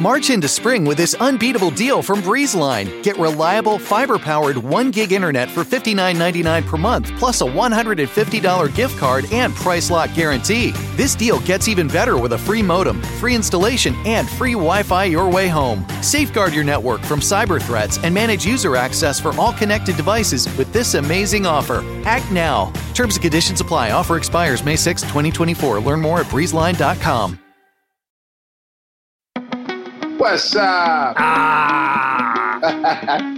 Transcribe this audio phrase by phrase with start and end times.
[0.00, 3.02] March into spring with this unbeatable deal from BreezeLine.
[3.02, 8.96] Get reliable, fiber powered 1 gig internet for $59.99 per month, plus a $150 gift
[8.96, 10.70] card and price lock guarantee.
[10.96, 15.04] This deal gets even better with a free modem, free installation, and free Wi Fi
[15.04, 15.84] your way home.
[16.02, 20.72] Safeguard your network from cyber threats and manage user access for all connected devices with
[20.72, 21.84] this amazing offer.
[22.04, 22.72] Act now.
[22.94, 23.90] Terms and conditions apply.
[23.90, 25.80] Offer expires May 6, 2024.
[25.80, 27.39] Learn more at breezeline.com.
[30.20, 31.16] What's up?
[31.18, 32.60] Ah,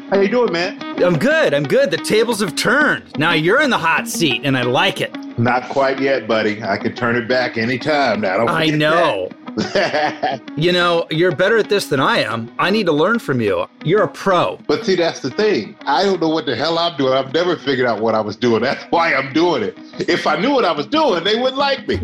[0.11, 0.83] How you doing, man?
[1.01, 1.55] I'm good.
[1.55, 1.93] I'm good.
[1.93, 3.17] The tables have turned.
[3.17, 5.15] Now you're in the hot seat, and I like it.
[5.39, 6.61] Not quite yet, buddy.
[6.61, 8.39] I can turn it back anytime now.
[8.39, 9.31] Don't I know.
[10.57, 12.53] You know, you're better at this than I am.
[12.59, 13.67] I need to learn from you.
[13.85, 14.59] You're a pro.
[14.67, 15.77] but see, that's the thing.
[15.87, 17.13] I don't know what the hell I'm doing.
[17.13, 18.61] I've never figured out what I was doing.
[18.61, 19.79] That's why I'm doing it.
[20.09, 22.01] If I knew what I was doing, they wouldn't like me.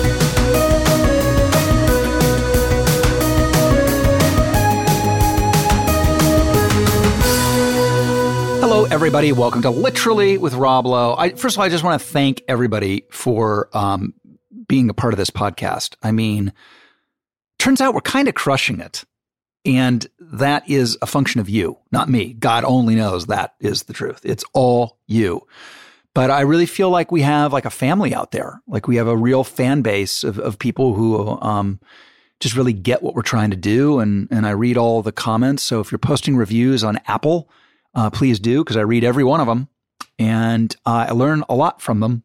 [8.76, 9.32] Hello, everybody.
[9.32, 11.14] Welcome to Literally with Rob Lowe.
[11.16, 14.12] I, first of all, I just want to thank everybody for um,
[14.68, 15.96] being a part of this podcast.
[16.02, 16.52] I mean,
[17.58, 19.04] turns out we're kind of crushing it.
[19.64, 22.34] And that is a function of you, not me.
[22.34, 24.20] God only knows that is the truth.
[24.24, 25.46] It's all you.
[26.12, 28.60] But I really feel like we have like a family out there.
[28.66, 31.80] Like we have a real fan base of, of people who um,
[32.40, 34.00] just really get what we're trying to do.
[34.00, 35.62] And, and I read all the comments.
[35.62, 37.48] So if you're posting reviews on Apple,
[37.96, 39.68] uh, please do because I read every one of them
[40.18, 42.22] and uh, I learn a lot from them.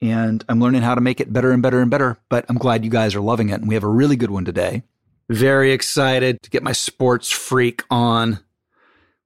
[0.00, 2.18] And I'm learning how to make it better and better and better.
[2.30, 3.60] But I'm glad you guys are loving it.
[3.60, 4.82] And we have a really good one today.
[5.28, 8.40] Very excited to get my sports freak on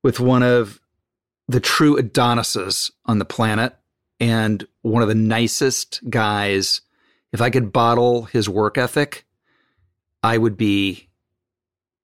[0.02, 0.80] with one of
[1.46, 3.76] the true Adonises on the planet
[4.18, 6.80] and one of the nicest guys.
[7.32, 9.24] If I could bottle his work ethic,
[10.22, 11.08] I would be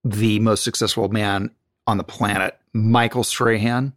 [0.04, 1.50] the most successful man
[1.86, 2.59] on the planet.
[2.72, 3.92] Michael Strahan.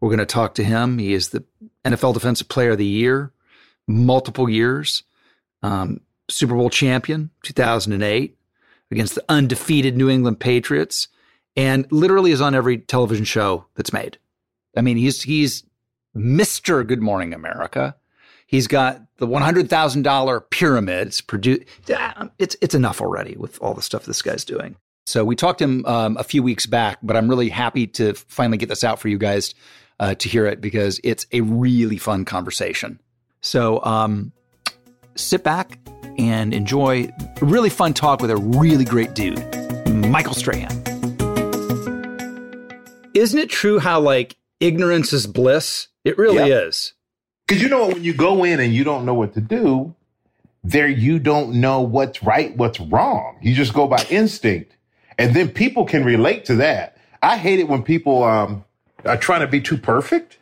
[0.00, 0.98] We're going to talk to him.
[0.98, 1.44] He is the
[1.84, 3.32] NFL Defensive Player of the Year,
[3.86, 5.02] multiple years,
[5.62, 8.36] um, Super Bowl champion, 2008,
[8.90, 11.08] against the undefeated New England Patriots,
[11.56, 14.18] and literally is on every television show that's made.
[14.76, 15.64] I mean, he's he's
[16.14, 17.96] Mister Good Morning America.
[18.46, 21.20] He's got the one hundred thousand dollar pyramids.
[21.20, 21.64] Produ-
[22.38, 24.76] it's it's enough already with all the stuff this guy's doing.
[25.06, 28.14] So we talked to him um, a few weeks back, but I'm really happy to
[28.14, 29.54] finally get this out for you guys
[29.98, 33.00] uh, to hear it because it's a really fun conversation.
[33.40, 34.32] So um,
[35.16, 35.78] sit back
[36.18, 37.10] and enjoy
[37.40, 39.38] a really fun talk with a really great dude,
[39.88, 40.70] Michael Strahan.
[43.14, 45.88] Isn't it true how like ignorance is bliss?
[46.04, 46.68] It really Yep.
[46.68, 46.92] is.
[47.46, 47.88] Because you know?
[47.88, 49.94] When you go in and you don't know what to do,
[50.62, 53.38] there you don't know what's right, what's wrong.
[53.42, 54.76] You just go by instinct.
[55.20, 56.96] And then people can relate to that.
[57.22, 58.64] I hate it when people um,
[59.04, 60.38] are trying to be too perfect.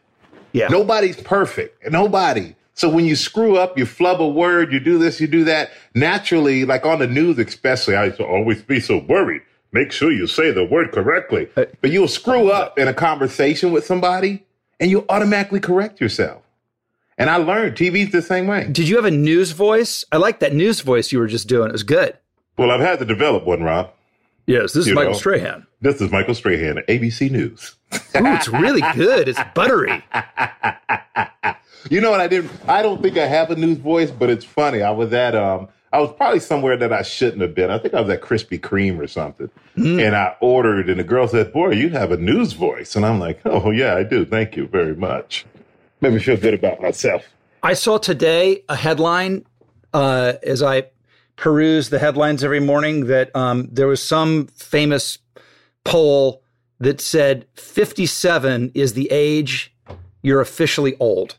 [0.52, 0.68] Yeah.
[0.68, 1.90] Nobody's perfect.
[1.90, 2.54] Nobody.
[2.74, 5.72] So when you screw up, you flub a word, you do this, you do that.
[5.94, 9.42] Naturally, like on the news, especially, I used to always be so worried.
[9.72, 11.48] Make sure you say the word correctly.
[11.56, 14.46] Uh, but you'll screw up in a conversation with somebody
[14.78, 16.42] and you automatically correct yourself.
[17.18, 18.68] And I learned TV's the same way.
[18.70, 20.04] Did you have a news voice?
[20.12, 21.68] I like that news voice you were just doing.
[21.70, 22.16] It was good.
[22.56, 23.92] Well, I've had to develop one, Rob.
[24.48, 25.18] Yes, this is Michael know.
[25.18, 25.66] Strahan.
[25.82, 27.76] This is Michael Strahan at ABC News.
[27.94, 29.28] Ooh, it's really good.
[29.28, 30.02] It's buttery.
[31.90, 34.44] You know what I didn't I don't think I have a news voice, but it's
[34.44, 34.82] funny.
[34.82, 37.70] I was at um I was probably somewhere that I shouldn't have been.
[37.70, 39.48] I think I was at Krispy Kreme or something.
[39.76, 42.96] And I ordered and the girl said, Boy, you have a news voice.
[42.96, 44.26] And I'm like, Oh yeah, I do.
[44.26, 45.46] Thank you very much.
[46.00, 47.24] Made me feel good about myself.
[47.62, 49.46] I saw today a headline
[49.94, 50.86] uh, as I
[51.38, 55.18] peruse the headlines every morning that um, there was some famous
[55.84, 56.42] poll
[56.80, 59.72] that said 57 is the age
[60.22, 61.36] you're officially old.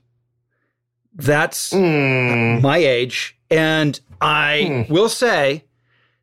[1.14, 2.62] That's Mm.
[2.62, 5.66] my age, and I will say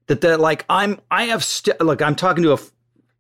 [0.06, 2.70] that that like I'm I have st- look I'm talking to a f-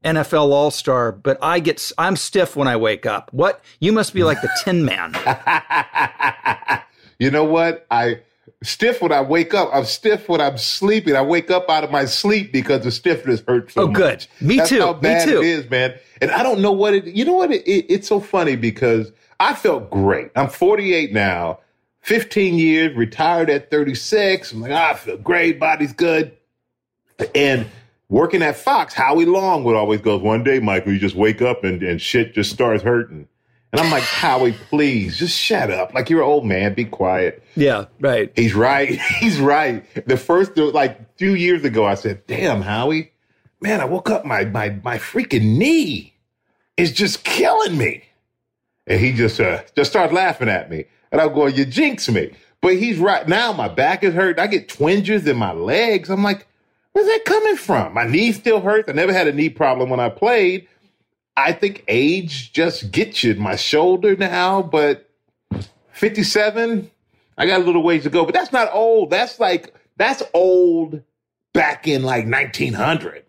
[0.04, 3.30] NFL All Star, but I get I'm stiff when I wake up.
[3.32, 5.12] What you must be like the Tin Man.
[7.18, 7.86] you know what?
[7.90, 8.20] I
[8.66, 9.70] stiff when I wake up.
[9.72, 11.16] I'm stiff when I'm sleeping.
[11.16, 14.12] I wake up out of my sleep because the stiffness hurts so Oh, good.
[14.14, 14.28] much.
[14.40, 14.80] Me That's too.
[14.80, 15.38] How Me too.
[15.38, 15.94] it is, man.
[16.20, 17.06] And I don't know what it.
[17.06, 17.50] You know what?
[17.52, 20.30] It, it, it's so funny because I felt great.
[20.36, 21.60] I'm 48 now.
[22.00, 24.52] 15 years, retired at 36.
[24.52, 25.58] I'm like, ah, I feel great.
[25.58, 26.36] Body's good.
[27.34, 27.66] And
[28.08, 31.64] working at Fox, Howie Long would always go, one day, Michael, you just wake up
[31.64, 33.26] and, and shit just starts hurting.
[33.72, 35.92] And I'm like, Howie, please, just shut up.
[35.92, 37.42] Like you're an old man, be quiet.
[37.56, 38.32] Yeah, right.
[38.36, 38.98] He's right.
[39.18, 39.84] He's right.
[40.06, 43.12] The first, like few years ago, I said, damn, Howie,
[43.60, 46.14] man, I woke up, my, my, my freaking knee
[46.76, 48.04] is just killing me.
[48.86, 50.84] And he just, uh, just starts laughing at me.
[51.10, 52.32] And I'm going, you jinx me.
[52.60, 53.28] But he's right.
[53.28, 54.38] Now my back is hurt.
[54.38, 56.08] I get twinges in my legs.
[56.08, 56.46] I'm like,
[56.92, 57.94] where's that coming from?
[57.94, 58.88] My knee still hurts.
[58.88, 60.66] I never had a knee problem when I played.
[61.36, 63.34] I think age just gets you.
[63.34, 65.08] My shoulder now, but
[65.92, 66.90] 57,
[67.38, 68.24] I got a little ways to go.
[68.24, 69.10] But that's not old.
[69.10, 71.02] That's like, that's old
[71.52, 73.24] back in like 1900.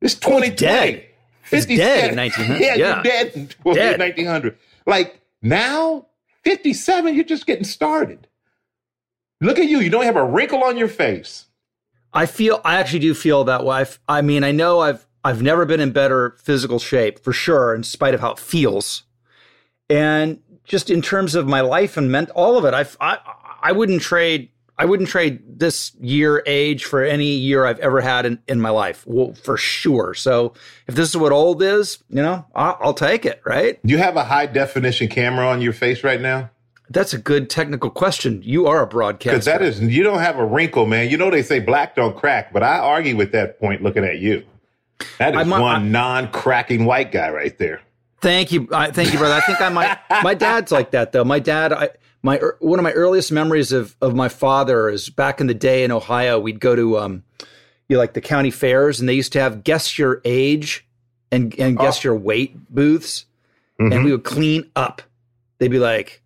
[0.00, 0.56] It's 2020.
[0.56, 1.04] dead.
[1.50, 2.60] It's dead in 1900.
[2.62, 2.94] Yeah, Yeah.
[2.94, 3.98] you're dead in well, Dead.
[3.98, 4.56] 1900.
[4.86, 6.06] Like now,
[6.44, 8.26] 57, you're just getting started.
[9.40, 9.80] Look at you.
[9.80, 11.46] You don't have a wrinkle on your face.
[12.12, 13.84] I feel I actually do feel that way.
[14.08, 17.82] I mean, I know I've I've never been in better physical shape for sure, in
[17.82, 19.04] spite of how it feels,
[19.88, 22.74] and just in terms of my life and meant all of it.
[22.74, 23.18] I I
[23.62, 24.48] I wouldn't trade
[24.78, 28.70] I wouldn't trade this year age for any year I've ever had in, in my
[28.70, 29.04] life.
[29.06, 30.14] Well, for sure.
[30.14, 30.54] So
[30.88, 33.40] if this is what old is, you know, I'll, I'll take it.
[33.44, 33.80] Right?
[33.84, 36.50] Do you have a high definition camera on your face right now?
[36.90, 38.42] That's a good technical question.
[38.42, 41.08] You are a Because that is, you don't have a wrinkle, man.
[41.08, 44.18] You know they say black don't crack, but I argue with that point looking at
[44.18, 44.44] you.
[45.18, 47.80] That is I'm- one non-cracking white guy right there.
[48.20, 49.34] Thank you, I, thank you, brother.
[49.34, 49.98] I think I might.
[50.22, 51.24] My dad's like that though.
[51.24, 51.90] My dad, I,
[52.22, 55.82] my one of my earliest memories of of my father is back in the day
[55.82, 56.38] in Ohio.
[56.38, 57.24] We'd go to um,
[57.88, 60.86] you know, like the county fairs, and they used to have guess your age
[61.32, 63.26] and and guess your weight booths,
[63.80, 65.02] and we would clean up.
[65.58, 66.22] They'd be like,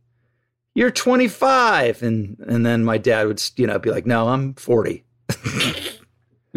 [0.74, 5.02] "You're 25," and and then my dad would you know be like, "No, I'm 40."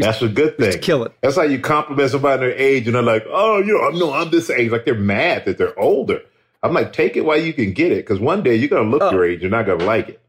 [0.06, 0.80] That's a good thing.
[0.80, 1.12] kill it.
[1.22, 4.13] That's how you compliment somebody their age, and they're like, "Oh, you know, I'm no,
[4.13, 6.22] I'm this age." Like they're mad that they're older.
[6.62, 9.01] I'm like, take it while you can get it, because one day you're gonna look
[9.01, 9.12] Oh.
[9.12, 10.19] your age, you're not gonna like it.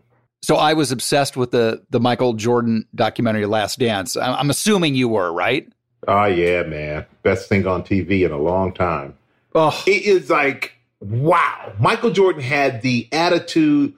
[0.42, 4.16] So I was obsessed with the the Michael Jordan documentary Last Dance.
[4.16, 5.68] I'm, I'm assuming you were, right?
[6.08, 9.14] Oh yeah, man, best thing on TV in a long time.
[9.54, 11.72] Oh, It is like, wow.
[11.80, 13.94] Michael Jordan had the attitude.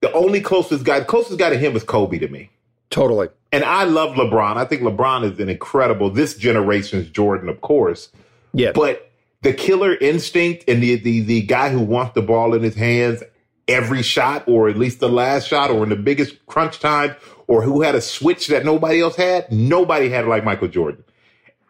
[0.00, 2.50] The only closest guy, the closest guy to him was Kobe to me.
[2.90, 3.28] totally.
[3.52, 4.56] And I love LeBron.
[4.56, 8.10] I think LeBron is an incredible, this generation's Jordan, of course.
[8.52, 9.10] Yeah, But
[9.42, 13.22] the killer instinct and the, the the guy who wants the ball in his hands
[13.68, 17.14] every shot, or at least the last shot, or in the biggest crunch time,
[17.46, 21.04] or who had a switch that nobody else had, nobody had it like Michael Jordan.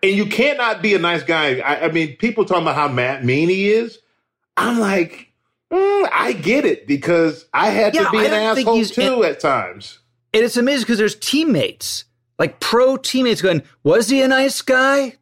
[0.02, 1.58] And you cannot be a nice guy.
[1.58, 3.98] I, I mean, people talking about how mad, mean he is.
[4.56, 5.32] I'm like,
[5.72, 9.40] mm, I get it because I had Yeah, to be I an asshole too at
[9.40, 9.98] times.
[10.32, 12.04] And it's amazing because there's teammates,
[12.38, 15.14] like pro teammates going, Was he a nice guy?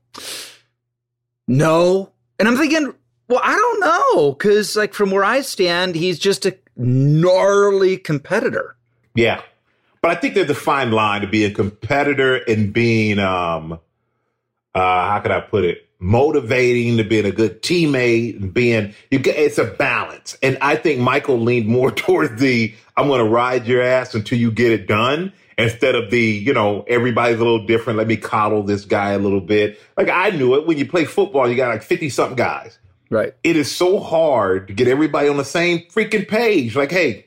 [1.47, 2.13] No.
[2.39, 2.93] And I'm thinking,
[3.29, 4.33] Well, I don't know.
[4.33, 8.77] Because, like, from where I stand, he's just a gnarly competitor.
[9.15, 9.43] Yeah.
[10.03, 13.73] But I think there's a fine line to be a competitor and being um
[14.75, 15.86] uh how could I put it?
[15.99, 20.37] Motivating to being a good teammate and being you get it's a balance.
[20.43, 24.51] And I think Michael leaned more towards the I'm gonna ride your ass until you
[24.51, 27.99] get it done instead of the, you know, everybody's a little different.
[27.99, 29.79] Let me coddle this guy a little bit.
[29.97, 33.35] Like I knew it when you play football, you got like 50 something guys Right.
[33.45, 36.77] it is so hard to get everybody on the same freaking page.
[36.77, 37.27] Like, hey,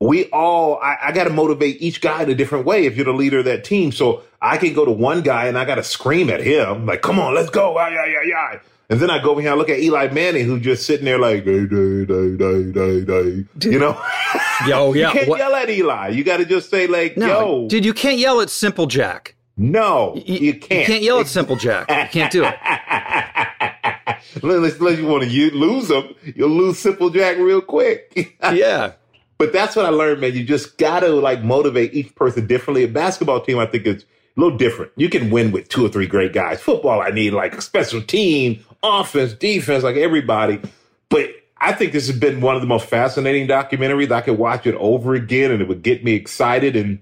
[0.00, 3.04] we all, I, I got to motivate each guy in a different way if you're
[3.04, 3.92] the leader of that team.
[3.92, 7.02] So I can go to one guy and I got to scream at him, like,
[7.02, 7.76] come on, let's go.
[7.76, 8.60] Ay, ay, ay, ay.
[8.88, 11.18] And then I go over here and look at Eli Manning, who's just sitting there
[11.18, 13.44] like, day, day, day, day, day, day.
[13.70, 14.02] You know?
[14.66, 16.08] Yo, you can't what- yell at Eli.
[16.08, 17.26] You got to just say, like, no,
[17.62, 19.36] yo, dude, you can't yell at Simple Jack.
[19.56, 20.80] no, Y- you can't.
[20.80, 21.88] You can't yell at Simple Jack.
[21.88, 22.54] You can't do it.
[24.42, 28.36] Unless, unless you want to lose them, you'll lose Simple Jack real quick.
[28.52, 28.92] Yeah.
[29.40, 30.34] But that's what I learned, man.
[30.34, 32.84] You just got to like motivate each person differently.
[32.84, 34.02] A basketball team, I think, is
[34.36, 34.92] a little different.
[34.96, 36.60] You can win with two or three great guys.
[36.60, 40.60] Football, I need like a special team, offense, defense, like everybody.
[41.08, 44.10] But I think this has been one of the most fascinating documentaries.
[44.12, 46.76] I could watch it over again and it would get me excited.
[46.76, 47.00] And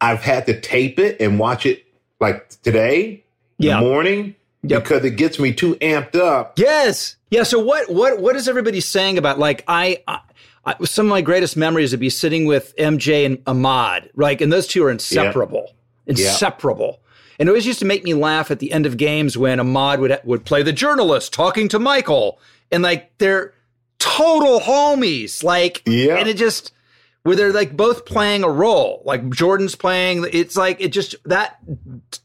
[0.00, 1.84] I've had to tape it and watch it
[2.20, 3.22] like today,
[3.58, 3.76] Yeah.
[3.80, 4.82] the morning, Yep.
[4.82, 6.58] because it gets me too amped up.
[6.58, 7.14] Yes.
[7.30, 7.44] Yeah.
[7.44, 10.18] So what what what is everybody saying about like I, I,
[10.84, 14.66] some of my greatest memories would be sitting with MJ and Ahmad, like, and those
[14.66, 15.74] two are inseparable,
[16.06, 17.00] inseparable.
[17.38, 20.00] And it always used to make me laugh at the end of games when Ahmad
[20.00, 22.40] would would play the journalist talking to Michael,
[22.72, 23.54] and like they're
[23.98, 26.16] total homies, like, Yeah.
[26.16, 26.72] and it just
[27.22, 30.24] where they're like both playing a role, like Jordan's playing.
[30.32, 31.58] It's like it just that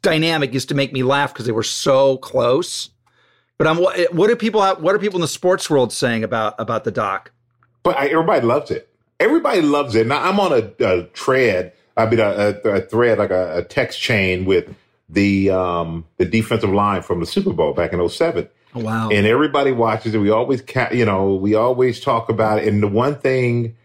[0.01, 2.89] dynamic used to make me laugh because they were so close.
[3.57, 6.55] But I'm what, what do people what are people in the sports world saying about
[6.57, 7.31] about the doc?
[7.83, 8.89] But I, everybody loves it.
[9.19, 10.07] Everybody loves it.
[10.07, 11.73] Now I'm on a, a thread.
[11.95, 14.73] I mean, a, a, a thread like a, a text chain with
[15.09, 18.49] the um, the defensive line from the Super Bowl back in 07.
[18.75, 19.09] Wow.
[19.11, 20.17] and everybody watches it.
[20.17, 22.67] We always, ca- you know, we always talk about it.
[22.67, 23.75] And the one thing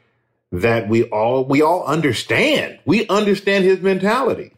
[0.51, 4.55] that we all we all understand, we understand his mentality.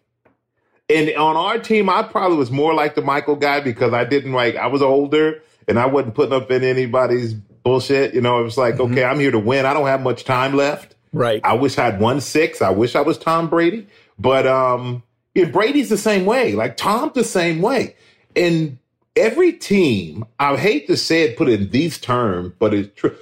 [0.89, 4.33] And on our team, I probably was more like the Michael guy because I didn't
[4.33, 8.15] like I was older and I wasn't putting up in anybody's bullshit.
[8.15, 9.67] You know, it was like, okay, I'm here to win.
[9.67, 10.95] I don't have much time left.
[11.13, 11.41] right.
[11.45, 12.63] I wish I had won six.
[12.63, 13.87] I wish I was Tom Brady.
[14.19, 15.03] But um
[15.35, 16.53] yeah, Brady's the same way.
[16.55, 17.95] Like Tom's the same way.
[18.37, 18.79] And
[19.17, 23.17] every team, I hate to say it, put it in these terms, but it's true.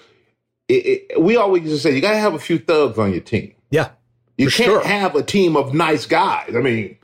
[0.68, 3.20] It, it, we always to say you got to have a few thugs on your
[3.22, 3.54] team.
[3.70, 3.90] yeah.
[4.36, 4.84] You can't sure.
[4.84, 6.54] have a team of nice guys.
[6.54, 6.96] I mean,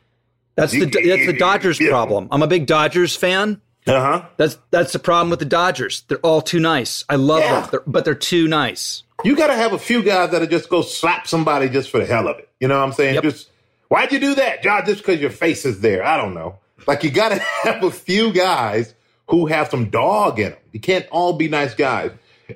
[0.55, 1.89] That's the that's the Dodgers Yeah.
[1.91, 2.29] problem.
[2.31, 3.61] I'm a big Dodgers fan.
[3.87, 4.27] Uh huh.
[4.37, 6.03] That's that's the problem with the Dodgers.
[6.09, 7.05] They're all too nice.
[7.09, 7.61] I love Yeah.
[7.61, 9.03] them, they're, but they're too nice.
[9.25, 12.07] You got to have a few guys that'll just go slap somebody just for the
[12.07, 12.49] hell of it.
[12.61, 13.15] You know what I'm saying?
[13.15, 13.23] Yep.
[13.25, 13.51] Just
[13.89, 14.85] why'd you do that, John?
[14.87, 16.05] Just because your face is there?
[16.05, 16.59] I don't know.
[16.87, 18.95] Like you got to have a few guys
[19.29, 20.59] who have some dog in them.
[20.73, 22.11] You can't all be nice guys.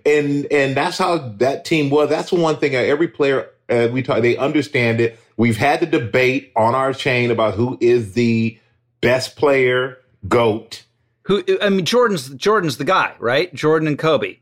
[0.05, 2.11] And and that's how that team was.
[2.11, 2.75] That's the one thing.
[2.75, 5.19] Every player uh, we talk, they understand it.
[5.39, 8.59] We've had the debate on our chain about who is the
[9.01, 10.83] best player, goat.
[11.29, 13.53] Who I mean, Jordan's Jordan's the guy, right?
[13.55, 14.39] Jordan and Kobe.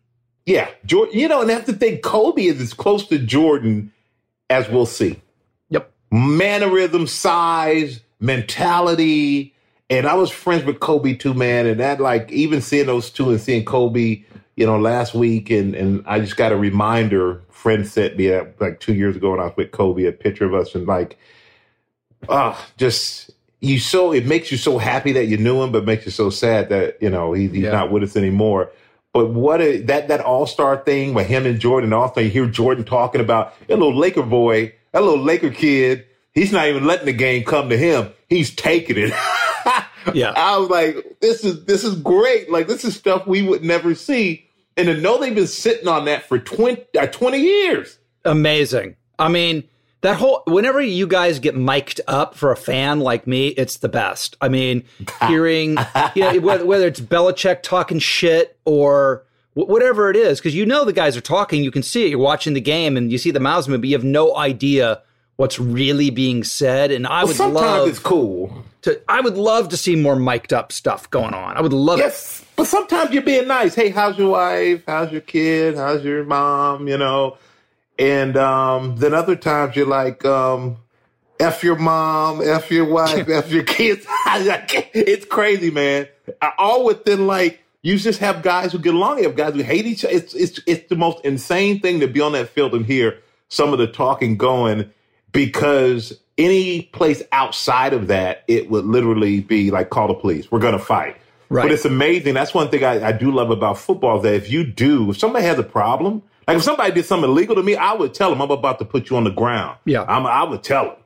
[0.46, 1.18] Yeah, Jordan.
[1.18, 1.98] You know, and that's the thing.
[1.98, 3.92] Kobe is as close to Jordan
[4.48, 5.20] as we'll see.
[5.70, 5.92] Yep.
[6.12, 9.52] mannerism, size, mentality.
[9.90, 11.66] And I was friends with Kobe too, man.
[11.66, 14.22] And that, like, even seeing those two and seeing Kobe,
[14.54, 17.42] you know, last week, and and I just got a reminder.
[17.50, 20.44] Friend sent me uh, like two years ago when I was with Kobe a picture
[20.44, 21.18] of us, and like,
[22.28, 26.04] ah, just you so it makes you so happy that you knew him, but makes
[26.04, 27.70] you so sad that you know he, he's Yeah.
[27.72, 28.70] not with us anymore.
[29.12, 32.46] But what a, that that All Star thing with him and Jordan, also you hear
[32.46, 36.04] Jordan talking about that little Laker boy, that little Laker kid.
[36.34, 38.10] He's not even letting the game come to him.
[38.28, 39.12] He's taking it.
[40.14, 40.32] Yeah.
[40.36, 42.48] I was like, this is this is great.
[42.48, 44.48] Like this is stuff we would never see.
[44.76, 47.98] And to know they've been sitting on that for 20, uh, 20 years.
[48.24, 48.94] Amazing.
[49.18, 49.64] I mean,
[50.06, 53.88] that whole whenever you guys get mic'd up for a fan like me, it's the
[53.88, 54.36] best.
[54.40, 54.84] I mean,
[55.26, 55.76] hearing
[56.14, 60.64] you know whether, whether it's Belichick talking shit or wh- whatever it is, because you
[60.64, 62.10] know the guys are talking, you can see it.
[62.10, 65.02] You're watching the game and you see the mouths move, but you have no idea
[65.36, 66.90] what's really being said.
[66.90, 68.64] And I Well, would sometimes love it's cool.
[68.82, 69.00] to.
[69.08, 71.56] I would love to see more mic'd up stuff going on.
[71.56, 72.02] I would love it.
[72.02, 73.74] Yes, but sometimes you're being nice.
[73.74, 74.82] Hey, how's your wife?
[74.86, 75.76] How's your kid?
[75.76, 76.86] How's your mom?
[76.88, 77.36] You know,
[77.98, 80.76] and um, then other times you're like, um,
[81.40, 86.08] "F your mom, f your wife, f your kids." it's crazy, man.
[86.58, 89.18] All within like you just have guys who get along.
[89.18, 90.14] You have guys who hate each other.
[90.14, 93.72] It's it's it's the most insane thing to be on that field and hear some
[93.72, 94.90] of the talking going
[95.32, 100.50] because any place outside of that, it would literally be like, call the police.
[100.50, 101.16] We're going to fight.
[101.48, 101.62] Right.
[101.62, 102.34] But it's amazing.
[102.34, 105.18] That's one thing I, I do love about football is that if you do, if
[105.18, 108.30] somebody has a problem, like if somebody did something illegal to me, I would tell
[108.30, 109.78] them I'm about to put you on the ground.
[109.84, 110.02] Yeah.
[110.02, 110.96] I'm, I would tell them.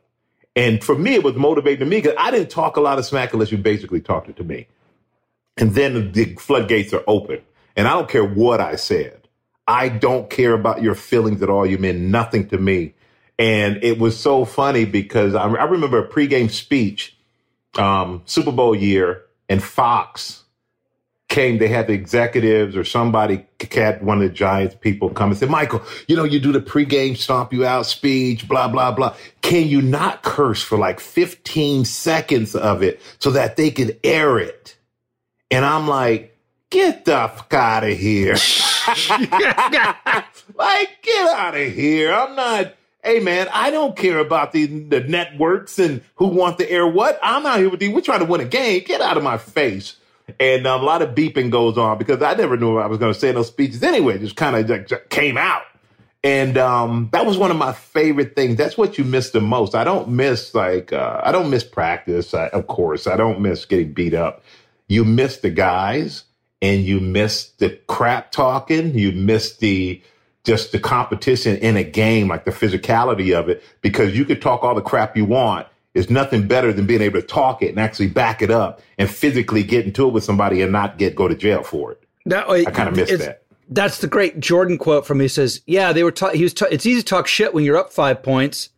[0.56, 3.06] And for me, it was motivating to me because I didn't talk a lot of
[3.06, 4.66] smack unless you basically talked it to me.
[5.56, 7.40] And then the floodgates are open.
[7.76, 9.28] And I don't care what I said.
[9.66, 11.64] I don't care about your feelings at all.
[11.64, 12.94] You meant nothing to me.
[13.38, 17.16] And it was so funny because I, I remember a pregame speech,
[17.78, 20.39] um, Super Bowl year, and Fox
[21.30, 21.56] came.
[21.56, 25.46] They had the executives or somebody, had one of the Giants people come and say,
[25.46, 29.16] Michael, you know, you do the pregame stomp you out speech, blah, blah, blah.
[29.40, 34.38] Can you not curse for like 15 seconds of it so that they could air
[34.38, 34.76] it?
[35.50, 36.36] And I'm like,
[36.68, 38.34] get the fuck out of here.
[40.54, 42.12] like, get out of here.
[42.12, 46.70] I'm not, hey man, I don't care about the, the networks and who want to
[46.70, 47.18] air what.
[47.22, 47.92] I'm out here with you.
[47.92, 48.82] We're trying to win a game.
[48.84, 49.96] Get out of my face.
[50.38, 53.12] And um, a lot of beeping goes on because I never knew I was going
[53.12, 54.18] to say those speeches anyway.
[54.18, 55.62] Just kind of like, came out.
[56.22, 58.56] And um, that was one of my favorite things.
[58.56, 59.74] That's what you miss the most.
[59.74, 62.34] I don't miss like uh, I don't miss practice.
[62.34, 64.42] I, of course, I don't miss getting beat up.
[64.86, 66.24] You miss the guys,
[66.60, 68.98] and you miss the crap talking.
[68.98, 70.02] You miss the
[70.44, 74.62] just the competition in a game, like the physicality of it, because you could talk
[74.62, 75.66] all the crap you want.
[75.94, 79.10] It's nothing better than being able to talk it and actually back it up and
[79.10, 82.04] physically get into it with somebody and not get go to jail for it.
[82.26, 83.42] That, I kind of miss that.
[83.68, 85.24] That's the great Jordan quote from me.
[85.24, 86.10] He says, "Yeah, they were.
[86.12, 86.54] Ta- he was.
[86.54, 88.70] Ta- it's easy to talk shit when you're up five points.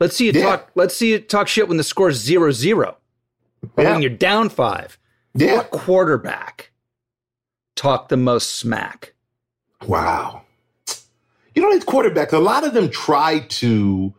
[0.00, 0.42] Let's see you Yeah.
[0.42, 0.70] talk.
[0.74, 2.96] Let's see you talk shit when the score's zero zero,
[3.76, 3.92] or Yeah.
[3.92, 4.98] when you're down five.
[5.34, 5.56] Yeah.
[5.56, 6.70] What quarterback
[7.76, 9.14] talk the most smack?
[9.86, 10.42] Wow.
[11.54, 14.14] You know, these quarterbacks, a lot of them try to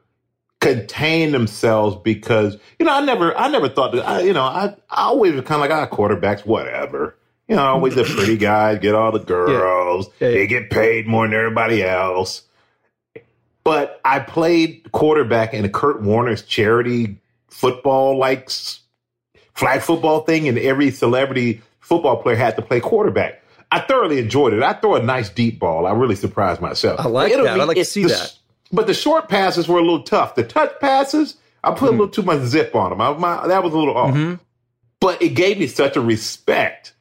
[0.62, 4.76] contain themselves because, you know, I never, I never thought that, I, you know, I,
[4.90, 7.18] I always was kind of like, ah, quarterbacks, whatever.
[7.50, 10.34] You know, always the pretty guys, get all the girls, Yeah, yeah.
[10.36, 12.44] they get paid more than everybody else.
[13.64, 17.18] But I played quarterback in a Kurt Warner's charity
[17.50, 18.50] football, like
[19.54, 23.44] flag football thing, and every celebrity football player had to play quarterback.
[23.72, 24.64] I thoroughly enjoyed it.
[24.64, 25.86] I throw a nice deep ball.
[25.86, 27.00] I really surprised myself.
[27.00, 27.60] I like It'll that.
[27.60, 28.34] I'd like to see the- that.
[28.72, 30.36] But the short passes were a little tough.
[30.36, 33.02] The touch passes, I put a little too much zip on them.
[33.02, 34.16] I, my, that was a little off.
[34.16, 34.40] Mhm.
[35.00, 36.94] But it gave me such a respect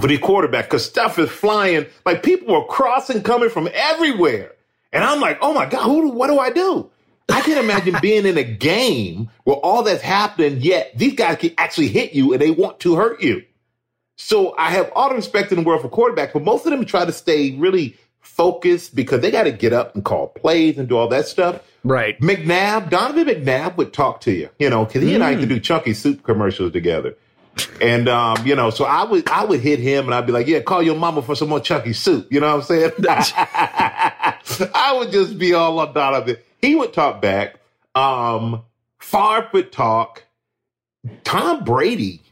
[0.00, 1.86] for the quarterback because stuff is flying.
[2.06, 4.52] Like people were crossing, coming from everywhere.
[4.92, 6.90] And I'm like, oh my God, who, what do I do?
[7.28, 11.52] I can't imagine being in a game where all that's happening, yet these guys can
[11.58, 13.42] actually hit you and they want to hurt you.
[14.16, 16.84] So I have all the respect in the world for quarterbacks, but most of them
[16.84, 20.88] try to stay really focused because they got to get up and call plays and
[20.88, 21.62] do all that stuff.
[21.84, 22.18] Right.
[22.20, 25.54] McNabb, Donovan McNabb would talk to you, you know, because he and I used to
[25.54, 27.16] do chunky soup commercials together.
[27.80, 30.48] And um, you know, so I would I would hit him and I'd be like,
[30.48, 32.26] Yeah, call your mama for some more chunky soup.
[32.32, 32.92] You know what I'm saying?
[34.74, 36.36] I would just be all on Donovan.
[36.60, 37.60] He would talk back.
[37.94, 38.62] Um
[38.98, 40.24] Favre would talk.
[41.22, 42.22] Tom Brady.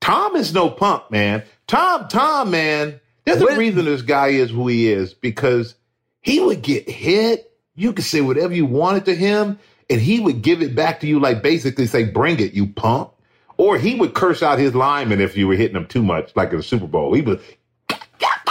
[0.00, 1.42] Tom is no punk, man.
[1.66, 2.99] Tom, Tom, man.
[3.24, 5.74] There's What- a reason this guy is who he is because
[6.20, 7.50] he would get hit.
[7.76, 9.58] You could say whatever you wanted to him,
[9.88, 13.08] and he would give it back to you, like basically say, "Bring it, you punk."
[13.56, 16.50] Or he would curse out his lineman if you were hitting him too much, like
[16.50, 17.12] in the Super Bowl.
[17.14, 17.40] He would.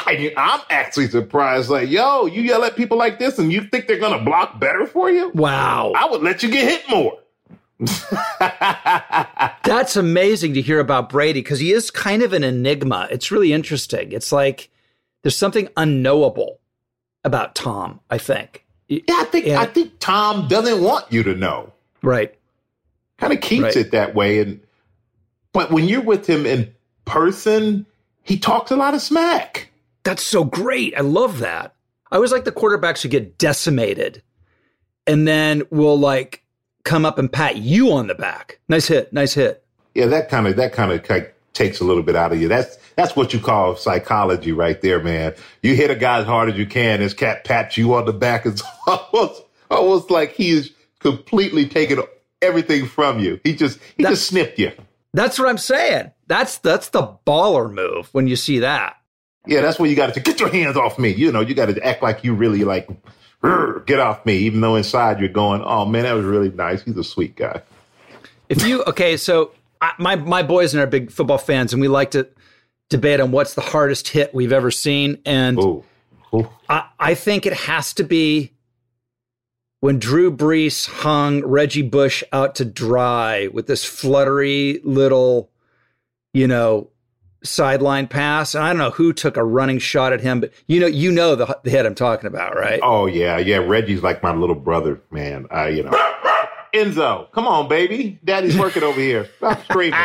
[0.08, 1.70] I'm actually surprised.
[1.70, 4.88] Like, yo, you yell at people like this, and you think they're gonna block better
[4.88, 5.30] for you?
[5.36, 5.94] Wow.
[5.96, 7.14] I would let you get hit more.
[9.64, 13.08] That's amazing to hear about Brady because he is kind of an enigma.
[13.12, 14.12] It's really interesting.
[14.12, 14.70] It's like
[15.24, 16.60] there's something unknowable
[17.24, 18.66] about Tom, I think.
[18.88, 19.62] Yeah, I think Yeah.
[19.62, 21.72] I think Tom doesn't want you to know.
[22.02, 22.34] Right.
[23.18, 23.76] Kind of keeps Right.
[23.78, 24.40] it that way.
[24.40, 24.60] And
[25.54, 26.74] but when you're with him in
[27.06, 27.86] person,
[28.24, 29.72] he talks a lot of smack.
[30.04, 30.94] That's so great.
[30.98, 31.76] I love that.
[32.12, 34.24] I always like the quarterbacks who get decimated
[35.06, 36.44] and then will like
[36.84, 38.60] come up and pat you on the back.
[38.68, 39.12] Nice hit.
[39.14, 39.64] Nice hit.
[39.96, 41.04] Yeah, that kind of that kind of
[41.54, 42.48] takes a little bit out of you.
[42.48, 45.36] That's that's what you call psychology right there, man.
[45.62, 48.14] You hit a guy as hard as you can, his cat pats you on the
[48.14, 48.46] back.
[48.46, 52.02] It's almost almost like he is completely taking
[52.42, 53.40] everything from you.
[53.44, 54.72] He just he just snipped you.
[55.14, 56.12] That's what I'm saying.
[56.28, 58.98] That's that's the baller move when you see that.
[59.48, 61.10] Yeah, that's where you got to get your hands off me.
[61.10, 62.98] You know, you got to act like you really like "Rrr,
[63.42, 66.84] get off me, even though inside you're going, "Oh man, that was really nice.
[66.84, 67.62] He's a sweet guy."
[68.50, 71.82] If you okay, so I, my my boys and I are big football fans, and
[71.82, 72.28] we like to
[72.90, 75.86] debate on what's the hardest hit we've ever seen, and Oh,
[76.34, 76.52] oh.
[76.68, 78.52] I, I think it has to be
[79.80, 85.50] when Drew Brees hung Reggie Bush out to dry with this fluttery little,
[86.34, 86.90] you know,
[87.44, 88.56] sideline pass.
[88.56, 91.12] And I don't know who took a running shot at him, but you know, you
[91.12, 92.80] know the, the hit I'm talking about, right?
[92.84, 93.58] Oh yeah, yeah.
[93.58, 95.48] Reggie's like my little brother, man.
[95.52, 95.92] I, you know,
[96.74, 99.28] Enzo, come on, baby, Daddy's working over here.
[99.38, 100.00] Stop screaming.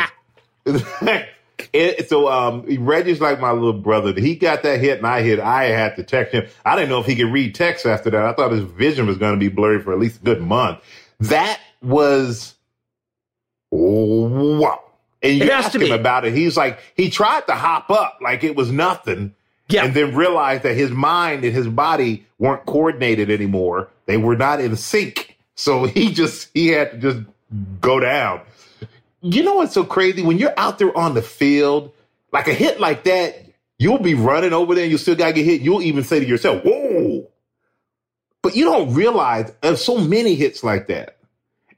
[1.71, 4.13] It- so um, Reggie's like my little brother.
[4.19, 5.39] He got that hit, and I hit.
[5.39, 6.47] I had to text him.
[6.65, 8.25] I didn't know if he could read text after that.
[8.25, 10.79] I thought his vision was going to be blurry for at least a good month.
[11.21, 12.55] That was
[13.71, 14.81] wow.
[15.25, 15.91] And you asked him be.
[15.91, 16.33] about it.
[16.33, 19.33] He's like, he tried to hop up like it was nothing
[19.69, 19.83] Yeah.
[19.85, 23.89] and then realized that his mind and his body weren't coordinated anymore.
[24.05, 25.37] They were not in sync.
[25.55, 27.19] So he just he had to just
[27.81, 28.41] go down.
[29.21, 30.21] You know what's so crazy?
[30.21, 31.91] When you're out there on the field,
[32.31, 33.43] like a hit like that,
[33.79, 35.61] you'll be running over there and you still gotta get hit.
[35.61, 37.27] You'll even say to yourself, Whoa.
[38.43, 41.17] But you don't realize there's so many hits like that.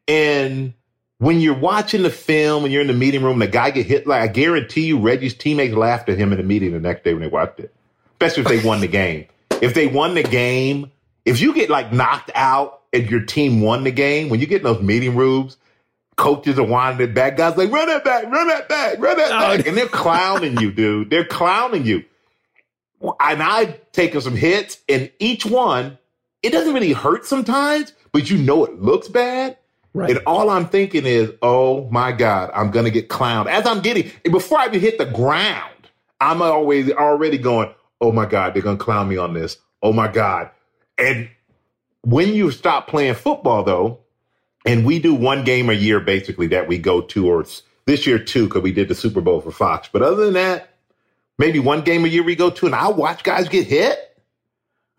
[0.09, 0.73] And
[1.19, 4.05] when you're watching the film and you're in the meeting room, the guy get hit,
[4.07, 7.13] like I guarantee you, Reggie's teammates laughed at him in the meeting the next day
[7.13, 7.73] when they watched it.
[8.21, 9.25] Especially if they won the game.
[9.61, 10.91] If they won the game,
[11.25, 14.57] if you get like knocked out and your team won the game, when you get
[14.57, 15.57] in those meeting rooms,
[16.15, 17.37] coaches are winding it back.
[17.37, 19.67] Guys like, run that back, run that back, run that Oh, back.
[19.67, 21.09] And they're clowning you, dude.
[21.09, 22.03] They're clowning you.
[23.01, 25.97] and I've taken some hits, and each one,
[26.43, 29.57] it doesn't really hurt sometimes, but you know it looks bad.
[29.97, 30.11] Right.
[30.11, 33.47] And all I'm thinking is, oh my God, I'm gonna get clowned.
[33.47, 35.73] As I'm getting before I even hit the ground,
[36.21, 39.57] I'm always already going, oh my God, they're gonna clown me on this.
[39.81, 40.51] Oh my God.
[40.99, 41.29] And
[42.03, 43.99] when you stop playing football though,
[44.67, 47.45] and we do one game a year basically that we go to, or
[47.85, 49.89] this year too, because we did the Super Bowl for Fox.
[49.91, 50.75] But other than that,
[51.39, 53.97] maybe one game a year we go to, and I watch guys get hit.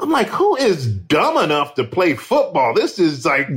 [0.01, 2.73] I'm like, who is dumb enough to play football?
[2.75, 3.49] This is like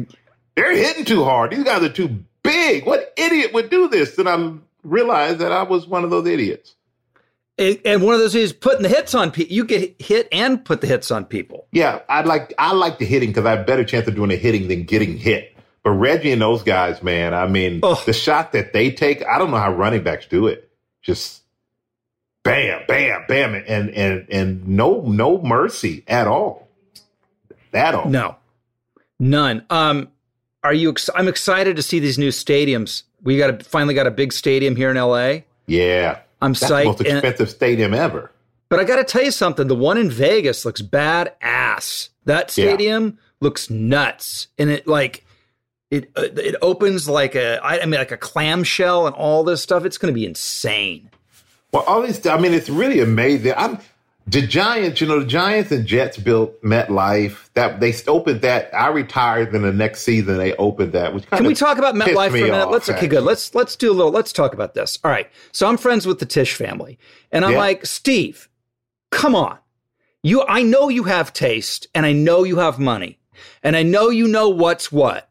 [0.55, 1.51] they're hitting too hard.
[1.51, 2.85] These guys are too big.
[2.85, 4.17] What idiot would do this?
[4.17, 6.75] And I realized that I was one of those idiots.
[7.57, 9.53] And one of those is putting the hits on people.
[9.53, 11.67] You get hit and put the hits on people.
[11.71, 14.29] Yeah, I like I like the hitting because I have a better chance of doing
[14.29, 15.55] the hitting than getting hit.
[15.83, 18.01] But Reggie and those guys, man, I mean, oh.
[18.05, 20.71] the shot that they take, I don't know how running backs do it.
[21.03, 21.41] Just
[22.43, 26.67] bam, bam, bam, and and and no no mercy at all.
[27.73, 28.09] At all.
[28.09, 28.37] No,
[29.19, 29.65] none.
[29.69, 30.09] Um,
[30.63, 30.91] are you?
[30.91, 33.03] Ex- I'm excited to see these new stadiums.
[33.23, 35.41] We got a, finally got a big stadium here in LA.
[35.67, 36.81] Yeah, I'm That's psyched.
[36.81, 38.31] The most expensive and, stadium ever.
[38.69, 39.67] But I got to tell you something.
[39.67, 42.09] The one in Vegas looks bad ass.
[42.25, 43.11] That stadium yeah.
[43.39, 45.25] looks nuts, and it like
[45.89, 49.85] it uh, it opens like a I mean like a clamshell and all this stuff.
[49.85, 51.09] It's going to be insane.
[51.71, 53.53] Well, all these, I mean, it's really amazing.
[53.55, 53.79] I'm
[54.27, 57.49] the Giants, you know, the Giants and Jets built MetLife.
[57.53, 58.73] That they opened that.
[58.73, 61.13] I retired, then the next season they opened that.
[61.13, 62.65] Which can we talk about MetLife for a minute?
[62.65, 63.23] Off, let's okay, good.
[63.23, 64.11] Let's let's do a little.
[64.11, 64.99] Let's talk about this.
[65.03, 65.29] All right.
[65.51, 66.97] So I'm friends with the Tisch family,
[67.31, 67.57] and I'm yeah.
[67.57, 68.49] like, Steve,
[69.11, 69.57] come on.
[70.23, 73.19] You, I know you have taste, and I know you have money,
[73.63, 75.29] and I know you know what's what.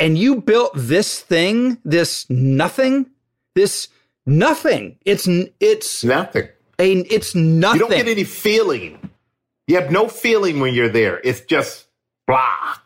[0.00, 3.10] And you built this thing, this nothing,
[3.54, 3.88] this
[4.28, 4.98] Nothing.
[5.06, 5.26] It's
[5.58, 6.48] it's nothing.
[6.78, 7.80] A, it's nothing.
[7.80, 9.10] You don't get any feeling.
[9.66, 11.20] You have no feeling when you're there.
[11.22, 11.86] It's just
[12.26, 12.76] blah.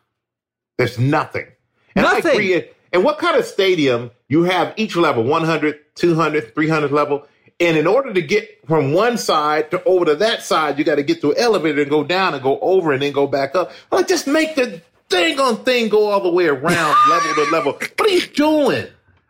[0.79, 1.47] There's nothing.
[1.95, 2.65] And nothing.
[2.93, 7.27] and what kind of stadium you have each level 100, 200, 300 level.
[7.61, 10.97] And in order to get from one side to over to that side, you got
[10.97, 13.55] to get to an elevator and go down and go over and then go back
[13.55, 13.71] up.
[13.91, 17.73] Like, just make the thing on thing go all the way around level to level.
[17.73, 18.87] What are you doing?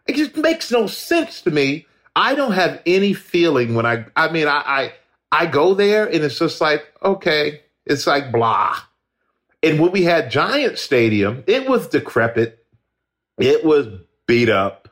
[0.07, 4.31] It just makes no sense to me I don't have any feeling when I, I
[4.31, 4.93] mean, I, I,
[5.31, 8.77] I go there and it's just like, okay, it's like blah.
[9.63, 12.67] And when we had Giant Stadium, it was decrepit.
[13.39, 13.87] It was
[14.27, 14.89] beat up.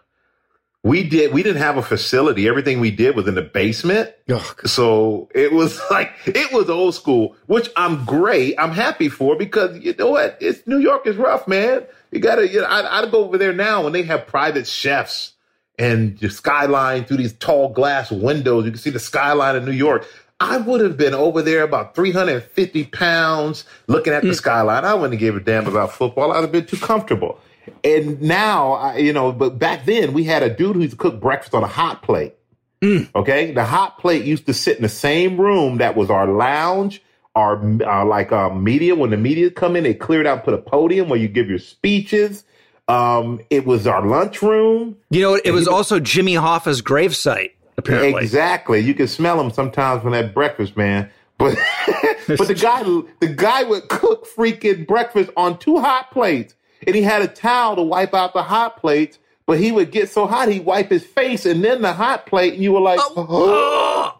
[0.82, 2.48] We did, we didn't have a facility.
[2.48, 4.14] Everything we did was in the basement.
[4.30, 8.54] Oh, so it was like, it was old school, which I'm great.
[8.58, 10.38] I'm happy for because you know what?
[10.40, 11.84] It's New York is rough, man.
[12.12, 15.34] You gotta, you know, I, I'd go over there now when they have private chefs
[15.80, 18.66] and the skyline through these tall glass windows.
[18.66, 20.06] You can see the skyline of New York.
[20.38, 24.34] I would have been over there about 350 pounds looking at the mm.
[24.34, 24.84] skyline.
[24.84, 26.32] I wouldn't give a damn about football.
[26.32, 27.40] I'd have been too comfortable.
[27.82, 30.98] And now, I, you know, but back then we had a dude who used to
[30.98, 32.34] cook breakfast on a hot plate.
[32.82, 33.08] Mm.
[33.14, 33.52] Okay.
[33.52, 37.02] The hot plate used to sit in the same room that was our lounge,
[37.34, 38.94] our, our like our media.
[38.94, 41.58] When the media come in, they cleared out, put a podium where you give your
[41.58, 42.44] speeches.
[42.90, 44.96] Um, it was our lunchroom.
[45.10, 47.52] You know, it was also Jimmy Hoffa's gravesite.
[47.76, 48.80] Apparently, exactly.
[48.80, 51.10] You can smell him sometimes from that breakfast, man.
[51.38, 51.56] But
[52.28, 52.82] but the guy
[53.20, 56.54] the guy would cook freaking breakfast on two hot plates,
[56.86, 59.18] and he had a towel to wipe out the hot plates.
[59.46, 62.54] But he would get so hot, he'd wipe his face and then the hot plate,
[62.54, 63.26] and you were like, oh.
[63.28, 64.18] oh.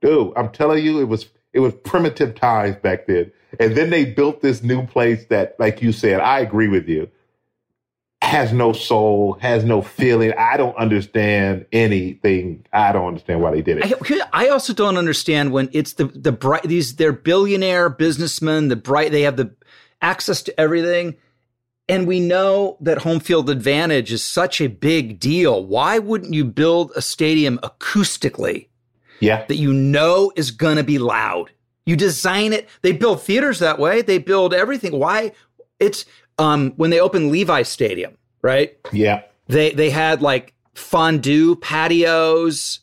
[0.00, 3.30] dude, I'm telling you, it was it was primitive times back then.
[3.60, 7.10] And then they built this new place that, like you said, I agree with you
[8.28, 10.32] has no soul, has no feeling.
[10.38, 12.66] I don't understand anything.
[12.72, 14.22] I don't understand why they did it.
[14.32, 18.68] I, I also don't understand when it's the the bright these they're billionaire businessmen.
[18.68, 19.54] The bright they have the
[20.02, 21.16] access to everything,
[21.88, 25.64] and we know that home field advantage is such a big deal.
[25.64, 28.68] Why wouldn't you build a stadium acoustically?
[29.20, 31.50] Yeah, that you know is going to be loud.
[31.86, 32.68] You design it.
[32.82, 34.02] They build theaters that way.
[34.02, 34.98] They build everything.
[34.98, 35.32] Why?
[35.80, 36.04] It's
[36.38, 38.76] um, when they opened Levi Stadium, right?
[38.92, 39.22] Yeah.
[39.46, 42.80] They they had like fondue patios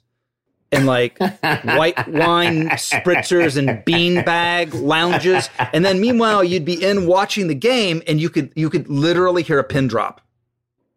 [0.72, 5.50] and like white wine spritzers and beanbag lounges.
[5.74, 9.44] And then meanwhile, you'd be in watching the game and you could you could literally
[9.44, 10.22] hear a pin drop.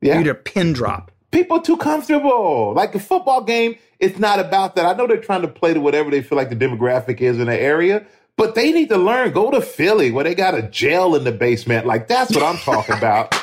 [0.01, 0.17] Yeah.
[0.17, 1.11] You'd hear a pin drop.
[1.31, 2.73] People too comfortable.
[2.75, 4.87] Like a football game, it's not about that.
[4.87, 7.47] I know they're trying to play to whatever they feel like the demographic is in
[7.47, 9.33] the area, but they need to learn.
[9.33, 11.87] Go to Philly where they got a jail in the basement.
[11.87, 13.35] Like that's what I'm talking about.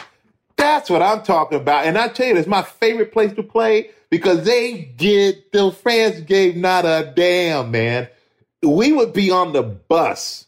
[0.57, 1.85] That's what I'm talking about.
[1.85, 6.21] And I tell you, it's my favorite place to play because they did, the fans
[6.21, 8.07] gave not a damn, man.
[8.63, 10.45] we would be on the bus.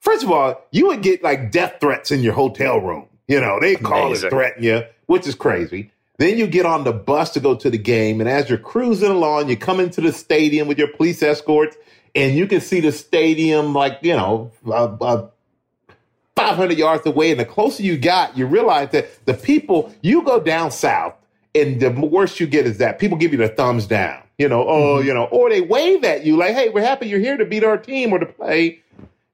[0.00, 3.06] First of all, you would get like death threats in your hotel room.
[3.26, 4.26] You know, they call Amazing.
[4.26, 5.90] it threaten you, which is crazy.
[6.18, 9.10] Then you get on the bus to go to the game, and as you're cruising
[9.10, 11.76] along, you come into the stadium with your police escorts,
[12.14, 15.28] and you can see the stadium like you know, uh, uh,
[16.48, 17.30] 500 yards away.
[17.30, 21.14] And the closer you got, you realize that the people you go down south,
[21.54, 24.20] and the worst you get is that people give you the thumbs down.
[24.38, 25.06] You know, oh, mm-hmm.
[25.06, 27.62] you know, or they wave at you like, "Hey, we're happy you're here to beat
[27.62, 28.80] our team or to play."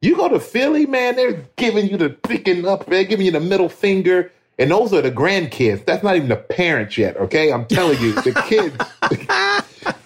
[0.03, 3.41] You go to Philly, man, they're giving you the picking up, they're giving you the
[3.41, 4.31] middle finger.
[4.59, 5.87] And those are the grandkids.
[5.87, 7.51] That's not even the parents yet, okay?
[7.51, 8.77] I'm telling you, the kids.